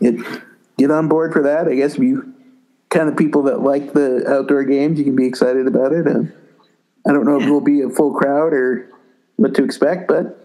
it, 0.00 0.42
get 0.78 0.90
on 0.90 1.08
board 1.08 1.34
for 1.34 1.42
that. 1.42 1.68
I 1.68 1.74
guess 1.74 1.96
if 1.96 2.02
you 2.02 2.32
kind 2.88 3.08
of 3.08 3.16
people 3.16 3.42
that 3.44 3.60
like 3.60 3.92
the 3.92 4.24
outdoor 4.26 4.64
games, 4.64 4.98
you 4.98 5.04
can 5.04 5.16
be 5.16 5.26
excited 5.26 5.66
about 5.66 5.92
it. 5.92 6.06
Uh, 6.06 6.22
I 7.06 7.12
don't 7.12 7.26
know 7.26 7.36
if 7.36 7.46
it 7.46 7.50
will 7.50 7.60
be 7.60 7.82
a 7.82 7.90
full 7.90 8.14
crowd 8.14 8.54
or 8.54 8.88
what 9.36 9.54
to 9.54 9.64
expect, 9.64 10.08
but 10.08 10.41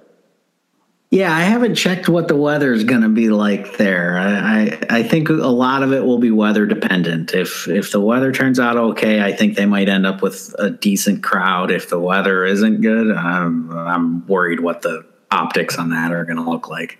yeah, 1.09 1.33
I 1.33 1.41
haven't 1.41 1.75
checked 1.75 2.09
what 2.09 2.27
the 2.27 2.35
weather 2.35 2.73
is 2.73 2.83
going 2.83 3.01
to 3.01 3.09
be 3.09 3.29
like 3.29 3.77
there. 3.77 4.17
I, 4.17 4.33
I, 4.35 4.79
I 4.89 5.03
think 5.03 5.29
a 5.29 5.33
lot 5.33 5.81
of 5.81 5.93
it 5.93 6.03
will 6.03 6.19
be 6.19 6.31
weather 6.31 6.65
dependent. 6.65 7.33
If 7.33 7.67
if 7.69 7.91
the 7.91 8.01
weather 8.01 8.33
turns 8.33 8.59
out 8.59 8.75
okay, 8.75 9.21
I 9.21 9.31
think 9.31 9.55
they 9.55 9.65
might 9.65 9.87
end 9.87 10.05
up 10.05 10.21
with 10.21 10.53
a 10.59 10.69
decent 10.69 11.23
crowd. 11.23 11.71
If 11.71 11.89
the 11.89 11.99
weather 11.99 12.43
isn't 12.45 12.81
good, 12.81 13.15
I'm, 13.15 13.71
I'm 13.71 14.27
worried 14.27 14.59
what 14.59 14.81
the 14.81 15.05
optics 15.31 15.77
on 15.77 15.91
that 15.91 16.11
are 16.11 16.25
going 16.25 16.43
to 16.43 16.49
look 16.49 16.67
like. 16.67 16.97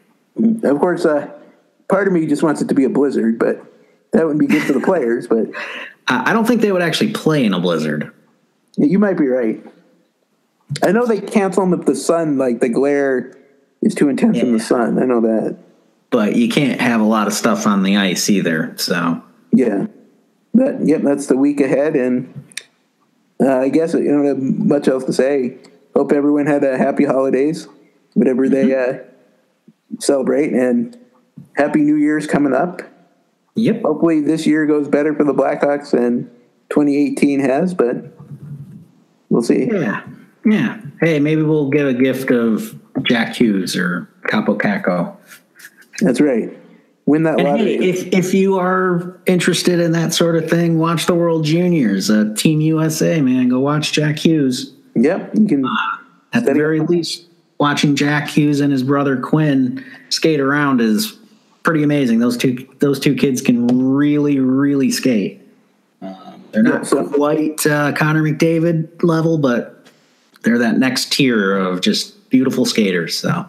Of 0.64 0.80
course, 0.80 1.06
uh, 1.06 1.30
part 1.90 2.08
of 2.08 2.14
me 2.14 2.28
just 2.28 2.44
wants 2.44 2.62
it 2.62 2.70
to 2.70 2.76
be 2.76 2.86
a 2.86 2.90
blizzard, 2.90 3.38
but 3.38 3.62
that 4.14 4.26
wouldn't 4.26 4.40
be 4.40 4.48
good 4.48 4.64
for 4.64 4.74
the 4.74 4.80
players. 4.80 5.28
But 5.28 5.48
I 6.08 6.32
don't 6.32 6.46
think 6.46 6.62
they 6.62 6.72
would 6.72 6.82
actually 6.82 7.12
play 7.12 7.44
in 7.44 7.54
a 7.54 7.60
blizzard. 7.60 8.14
You 8.78 9.00
might 9.00 9.18
be 9.18 9.28
right. 9.28 9.62
I 10.82 10.94
know 10.94 11.06
they 11.06 11.20
cancel 11.20 11.66
them 11.66 11.78
if 11.78 11.86
the 11.86 11.96
sun, 11.96 12.38
like 12.38 12.62
the 12.62 12.70
glare, 12.70 13.34
is 13.82 13.96
too 13.96 14.10
intense 14.10 14.38
yeah. 14.38 14.44
from 14.44 14.54
the 14.54 14.60
sun. 14.60 15.00
I 15.00 15.06
know 15.06 15.22
that. 15.22 15.58
But 16.10 16.36
you 16.36 16.50
can't 16.50 16.80
have 16.80 17.02
a 17.02 17.06
lot 17.06 17.28
of 17.28 17.34
stuff 17.34 17.68
on 17.68 17.84
the 17.84 17.98
ice 17.98 18.30
either. 18.30 18.74
So 18.78 19.22
yeah, 19.52 19.88
but 20.54 20.86
yep, 20.86 21.02
that's 21.02 21.28
the 21.28 21.38
week 21.38 21.60
ahead, 21.60 21.96
and 21.96 22.34
uh, 23.42 23.60
I 23.60 23.70
guess 23.70 23.94
you 23.94 24.06
don't 24.06 24.26
have 24.26 24.40
much 24.40 24.88
else 24.88 25.04
to 25.06 25.14
say. 25.14 25.58
Hope 25.96 26.12
everyone 26.12 26.46
had 26.46 26.64
a 26.64 26.78
happy 26.78 27.06
holidays, 27.06 27.68
whatever 28.14 28.48
mm-hmm. 28.48 28.68
they 28.68 28.76
uh, 28.76 29.04
celebrate, 30.00 30.54
and 30.54 30.98
happy 31.56 31.82
New 31.82 31.96
Year's 31.96 32.28
coming 32.28 32.54
up. 32.54 32.82
Yep. 33.56 33.82
Hopefully 33.82 34.22
this 34.22 34.46
year 34.46 34.66
goes 34.66 34.88
better 34.88 35.16
for 35.16 35.24
the 35.24 35.34
Blackhawks 35.34 35.92
than 35.92 36.30
2018 36.70 37.40
has, 37.40 37.74
but 37.74 37.98
we'll 39.30 39.42
see. 39.42 39.66
Yeah. 39.66 40.04
Yeah. 40.48 40.80
Hey, 41.02 41.20
maybe 41.20 41.42
we'll 41.42 41.70
get 41.70 41.86
a 41.86 41.94
gift 41.94 42.32
of 42.32 42.80
Jack 43.04 43.36
Hughes 43.36 43.76
or 43.76 44.10
Kaapo 44.30 44.58
Kakko. 44.58 45.16
That's 46.00 46.22
right. 46.22 46.58
Win 47.06 47.24
that 47.24 47.40
and 47.40 47.48
lottery. 47.48 47.78
Hey, 47.78 47.90
if 47.90 48.14
if 48.14 48.34
you 48.34 48.58
are 48.58 49.20
interested 49.26 49.80
in 49.80 49.92
that 49.92 50.14
sort 50.14 50.36
of 50.38 50.50
thing, 50.50 50.80
watch 50.80 51.06
the 51.06 51.16
World 51.16 51.44
Juniors, 51.44 52.10
uh, 52.10 52.34
Team 52.38 52.62
USA. 52.62 53.22
Man, 53.22 53.50
go 53.50 53.60
watch 53.60 53.92
Jack 53.92 54.20
Hughes. 54.20 54.74
Yep, 54.96 55.32
you 55.36 55.48
can. 55.48 55.66
Uh, 55.66 55.70
at 56.34 56.46
the 56.46 56.54
very 56.54 56.80
least, 56.80 57.26
watching 57.60 57.96
Jack 57.96 58.30
Hughes 58.30 58.60
and 58.62 58.72
his 58.72 58.84
brother 58.84 59.18
Quinn 59.18 59.84
skate 60.10 60.40
around 60.40 60.82
is 60.82 61.18
pretty 61.64 61.84
amazing. 61.84 62.20
Those 62.20 62.38
two 62.38 62.68
those 62.80 63.00
two 63.00 63.16
kids 63.16 63.42
can 63.42 63.68
really 63.68 64.40
really 64.40 64.92
skate. 64.92 65.42
Um, 66.02 66.44
they're 66.52 66.64
not 66.64 66.84
yeah, 66.84 66.84
so. 66.84 67.10
quite 67.10 67.66
uh, 67.66 67.94
Connor 67.94 68.24
McDavid 68.24 69.04
level, 69.04 69.38
but 69.38 69.77
they're 70.48 70.58
that 70.60 70.78
next 70.78 71.12
tier 71.12 71.58
of 71.58 71.82
just 71.82 72.30
beautiful 72.30 72.66
skaters. 72.66 73.18
So, 73.18 73.48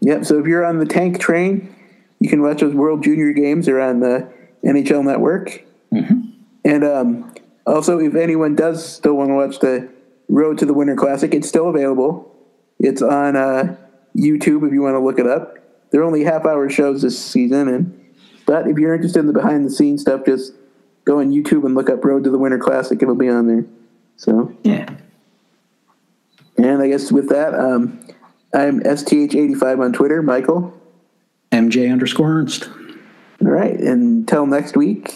yeah. 0.00 0.22
So 0.22 0.38
if 0.38 0.46
you're 0.46 0.64
on 0.64 0.78
the 0.78 0.86
tank 0.86 1.20
train, 1.20 1.74
you 2.20 2.28
can 2.28 2.42
watch 2.42 2.60
those 2.60 2.74
World 2.74 3.02
Junior 3.02 3.32
Games. 3.32 3.66
They're 3.66 3.80
on 3.80 4.00
the 4.00 4.30
NHL 4.64 5.04
Network. 5.04 5.64
Mm-hmm. 5.92 6.20
And 6.64 6.84
um, 6.84 7.34
also, 7.66 7.98
if 7.98 8.14
anyone 8.14 8.54
does 8.54 8.94
still 8.94 9.14
want 9.14 9.30
to 9.30 9.34
watch 9.34 9.58
the 9.60 9.88
Road 10.28 10.58
to 10.58 10.66
the 10.66 10.74
Winter 10.74 10.96
Classic, 10.96 11.34
it's 11.34 11.48
still 11.48 11.68
available. 11.68 12.34
It's 12.78 13.02
on 13.02 13.36
uh, 13.36 13.76
YouTube 14.16 14.66
if 14.66 14.72
you 14.72 14.82
want 14.82 14.94
to 14.94 15.00
look 15.00 15.18
it 15.18 15.26
up 15.26 15.58
they're 15.90 16.04
only 16.04 16.24
half 16.24 16.44
hour 16.44 16.68
shows 16.68 17.02
this 17.02 17.18
season, 17.18 17.68
and 17.68 18.14
but 18.46 18.66
if 18.66 18.78
you're 18.78 18.94
interested 18.94 19.20
in 19.20 19.26
the 19.26 19.32
behind 19.32 19.64
the 19.64 19.70
scenes 19.70 20.02
stuff, 20.02 20.24
just 20.26 20.52
go 21.04 21.20
on 21.20 21.30
YouTube 21.30 21.64
and 21.64 21.74
look 21.74 21.88
up 21.88 22.04
Road 22.04 22.24
to 22.24 22.30
the 22.30 22.38
Winter 22.38 22.58
Classic. 22.58 23.00
It'll 23.00 23.14
be 23.14 23.28
on 23.28 23.46
there. 23.46 23.64
So 24.16 24.54
yeah. 24.62 24.88
And 26.58 26.82
I 26.82 26.88
guess 26.88 27.10
with 27.12 27.28
that, 27.28 27.54
um, 27.54 28.00
I'm 28.52 28.80
STH85 28.80 29.80
on 29.80 29.92
Twitter. 29.92 30.22
Michael. 30.22 30.74
MJ 31.52 31.90
underscore 31.90 32.40
Ernst. 32.40 32.68
All 33.40 33.50
right. 33.50 33.78
And 33.78 34.20
until 34.20 34.46
next 34.46 34.76
week, 34.76 35.14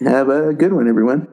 have 0.00 0.28
a 0.28 0.52
good 0.52 0.72
one, 0.72 0.88
everyone. 0.88 1.28